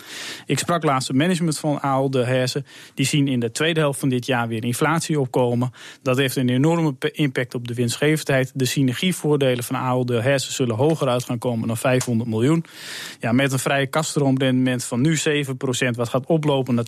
Ik 0.46 0.58
sprak 0.58 0.84
laatst 0.84 1.08
het 1.08 1.16
management 1.16 1.58
van 1.58 1.80
Ahold 1.80 2.12
Delhaize. 2.12 2.64
Die 2.94 3.06
zien 3.06 3.28
in 3.28 3.40
de 3.40 3.50
tweede 3.50 3.80
helft 3.80 4.00
van 4.00 4.08
dit 4.08 4.26
jaar 4.26 4.48
weer 4.48 4.64
inflatie 4.64 5.20
opkomen. 5.20 5.72
Dat 6.02 6.16
heeft 6.16 6.36
een 6.36 6.48
enorme 6.48 6.94
impact 7.12 7.54
op 7.54 7.68
de 7.68 7.74
winstgevendheid. 7.74 8.50
De 8.54 8.64
synergievoordelen 8.64 9.61
van 9.62 9.76
Ahold 9.76 10.06
Delhaize 10.06 10.52
zullen 10.52 10.76
hoger 10.76 11.08
uit 11.08 11.24
gaan 11.24 11.38
komen 11.38 11.68
dan 11.68 11.76
500 11.76 12.30
miljoen. 12.30 12.64
Ja, 13.20 13.32
met 13.32 13.52
een 13.52 13.58
vrije 13.58 13.86
kastromrendement 13.86 14.84
van 14.84 15.00
nu 15.00 15.18
7%, 15.18 15.50
wat 15.96 16.08
gaat 16.08 16.26
oplopen 16.26 16.74
naar 16.74 16.84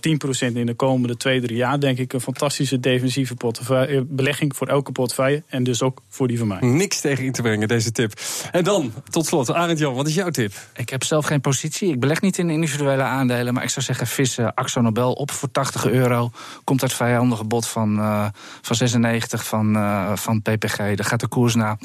10% 0.49 0.53
in 0.53 0.65
de 0.65 0.73
komende 0.73 1.17
2, 1.17 1.41
3 1.41 1.57
jaar, 1.57 1.79
denk 1.79 1.97
ik 1.97 2.13
een 2.13 2.21
fantastische 2.21 2.79
defensieve 2.79 3.35
eh, 3.35 4.01
belegging 4.05 4.55
voor 4.55 4.67
elke 4.67 4.91
portefeuille. 4.91 5.43
En 5.47 5.63
dus 5.63 5.81
ook 5.81 6.01
voor 6.09 6.27
die 6.27 6.37
van 6.37 6.47
mij. 6.47 6.59
Niks 6.61 7.01
tegen 7.01 7.23
in 7.23 7.31
te 7.31 7.41
brengen, 7.41 7.67
deze 7.67 7.91
tip. 7.91 8.13
En 8.51 8.63
dan, 8.63 8.93
tot 9.09 9.25
slot, 9.25 9.53
Arend 9.53 9.79
Jan, 9.79 9.93
wat 9.93 10.07
is 10.07 10.15
jouw 10.15 10.29
tip? 10.29 10.53
Ik 10.75 10.89
heb 10.89 11.03
zelf 11.03 11.25
geen 11.25 11.41
positie. 11.41 11.91
Ik 11.91 11.99
beleg 11.99 12.21
niet 12.21 12.37
in 12.37 12.49
individuele 12.49 13.03
aandelen. 13.03 13.53
Maar 13.53 13.63
ik 13.63 13.69
zou 13.69 13.85
zeggen, 13.85 14.07
vissen 14.07 14.53
Axo 14.53 14.81
Nobel 14.81 15.11
op 15.11 15.31
voor 15.31 15.51
80 15.51 15.85
euro. 15.85 16.31
Komt 16.63 16.81
uit 16.81 16.93
vijandige 16.93 17.43
bod 17.43 17.67
van, 17.67 17.97
uh, 17.97 18.25
van 18.61 18.75
96 18.75 19.45
van, 19.45 19.75
uh, 19.75 20.15
van 20.15 20.41
PPG. 20.41 20.77
Daar 20.77 21.05
gaat 21.05 21.19
de 21.19 21.27
koers 21.27 21.55
naar, 21.55 21.77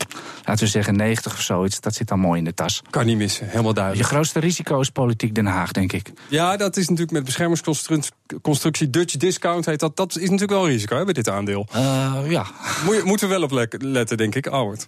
laten 0.44 0.64
we 0.64 0.70
zeggen, 0.70 0.79
90 0.88 1.32
of 1.32 1.40
zoiets. 1.40 1.80
Dat 1.80 1.94
zit 1.94 2.08
dan 2.08 2.18
mooi 2.18 2.38
in 2.38 2.44
de 2.44 2.54
tas. 2.54 2.82
Kan 2.90 3.06
niet 3.06 3.16
missen, 3.16 3.48
helemaal 3.48 3.74
duidelijk. 3.74 4.08
Je 4.08 4.14
grootste 4.14 4.40
risico 4.40 4.80
is 4.80 4.90
politiek 4.90 5.34
Den 5.34 5.46
Haag, 5.46 5.72
denk 5.72 5.92
ik. 5.92 6.12
Ja, 6.28 6.56
dat 6.56 6.76
is 6.76 6.82
natuurlijk 6.82 7.12
met 7.12 7.24
beschermingsconstructie 7.24 8.90
Dutch 8.90 9.16
Discount 9.16 9.66
heet 9.66 9.80
dat. 9.80 9.96
Dat 9.96 10.16
is 10.16 10.22
natuurlijk 10.22 10.50
wel 10.50 10.64
een 10.64 10.70
risico 10.70 10.96
hè, 10.96 11.04
bij 11.04 11.12
dit 11.12 11.28
aandeel. 11.28 11.66
Uh, 11.76 12.16
ja. 12.28 12.46
Moet, 12.84 13.04
moeten 13.04 13.28
we 13.28 13.34
wel 13.34 13.42
op 13.42 13.68
letten, 13.78 14.16
denk 14.16 14.34
ik, 14.34 14.46
Albert. 14.46 14.86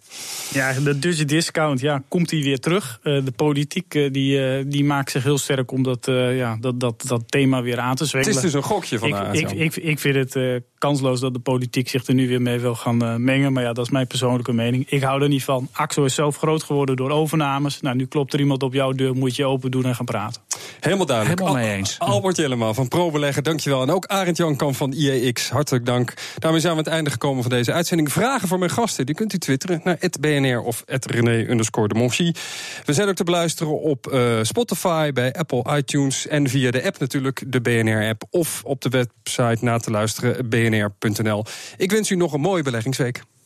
Ja, 0.53 0.73
de 0.73 0.99
Dutch 0.99 1.25
Discount, 1.25 1.81
ja, 1.81 2.03
komt 2.09 2.31
hij 2.31 2.43
weer 2.43 2.59
terug. 2.59 3.01
Uh, 3.03 3.25
de 3.25 3.31
politiek 3.31 3.95
uh, 3.95 4.13
die, 4.13 4.67
die 4.69 4.85
maakt 4.85 5.11
zich 5.11 5.23
heel 5.23 5.39
sterk 5.39 5.73
om 5.73 5.83
dat, 5.83 6.07
ja, 6.07 6.57
dat, 6.61 6.81
dat, 6.81 7.05
dat 7.07 7.23
thema 7.27 7.63
weer 7.63 7.79
aan 7.79 7.95
te 7.95 8.05
zwengelen. 8.05 8.37
Het 8.37 8.45
is 8.45 8.53
dus 8.53 8.63
een 8.63 8.69
gokje 8.69 8.99
van 8.99 9.09
ik, 9.09 9.51
ik, 9.51 9.51
ik, 9.51 9.77
ik, 9.77 9.99
vind 9.99 10.35
het 10.35 10.63
kansloos 10.79 11.21
dat 11.21 11.35
de 11.35 11.41
politiek 11.41 11.89
zich 11.89 12.07
er 12.07 12.15
nu 12.15 12.29
weer 12.29 12.43
mee 12.43 12.59
wil 12.59 12.75
gaan 12.75 13.25
mengen. 13.25 13.53
Maar 13.53 13.63
ja, 13.63 13.73
dat 13.73 13.85
is 13.85 13.93
mijn 13.93 14.07
persoonlijke 14.07 14.53
mening. 14.53 14.91
Ik 14.91 15.03
hou 15.03 15.23
er 15.23 15.29
niet 15.29 15.45
van. 15.45 15.69
AXO 15.83 16.05
is 16.05 16.15
zelf 16.15 16.37
groot 16.37 16.63
geworden 16.63 16.97
door 16.97 17.11
overnames. 17.11 17.81
Nou, 17.81 17.97
nu 17.97 18.07
klopt 18.07 18.33
er 18.33 18.41
iemand 18.41 18.63
op 18.63 18.73
jouw 18.73 18.93
deur, 18.93 19.15
moet 19.15 19.37
je 19.37 19.45
open 19.45 19.71
doen 19.71 19.85
en 19.85 19.95
gaan 19.95 20.05
praten. 20.05 20.43
Helemaal 20.81 21.07
duidelijk. 21.07 21.41
Helemaal 21.41 21.63
mee 21.63 21.77
eens. 21.77 21.99
Albert 21.99 22.37
Jellema 22.37 22.73
van 22.73 22.89
ProBeleggen, 22.89 23.45
dankjewel. 23.45 23.83
En 23.83 23.91
ook 23.91 24.07
Arend 24.07 24.37
Jankamp 24.37 24.77
van 24.77 24.93
IEX, 24.93 25.51
hartelijk 25.51 25.87
dank. 25.87 26.15
Daarmee 26.39 26.61
zijn 26.61 26.73
we 26.73 26.79
aan 26.79 26.85
het 26.85 26.95
einde 26.95 27.11
gekomen 27.11 27.43
van 27.43 27.51
deze 27.51 27.73
uitzending. 27.73 28.13
Vragen 28.13 28.49
voor 28.49 28.59
mijn 28.59 28.71
gasten, 28.71 29.07
die 29.07 29.15
kunt 29.15 29.33
u 29.33 29.39
twitteren 29.39 29.81
naar 29.85 29.99
@bnr 30.21 30.61
of 30.61 30.83
@rené 30.87 31.47
de. 31.47 32.35
We 32.85 32.93
zijn 32.93 33.09
ook 33.09 33.15
te 33.15 33.25
beluisteren 33.25 33.81
op 33.81 34.13
uh, 34.13 34.39
Spotify, 34.43 35.13
bij 35.13 35.33
Apple 35.33 35.77
iTunes 35.77 36.27
en 36.27 36.49
via 36.49 36.71
de 36.71 36.85
app 36.85 36.99
natuurlijk, 36.99 37.45
de 37.47 37.61
BNR-app. 37.61 38.23
Of 38.31 38.63
op 38.65 38.81
de 38.81 38.89
website 38.89 39.65
na 39.65 39.79
te 39.79 39.91
luisteren, 39.91 40.49
bnr.nl. 40.49 41.45
Ik 41.77 41.91
wens 41.91 42.11
u 42.11 42.17
nog 42.17 42.33
een 42.33 42.41
mooie 42.41 42.63
beleggingsweek. 42.63 43.23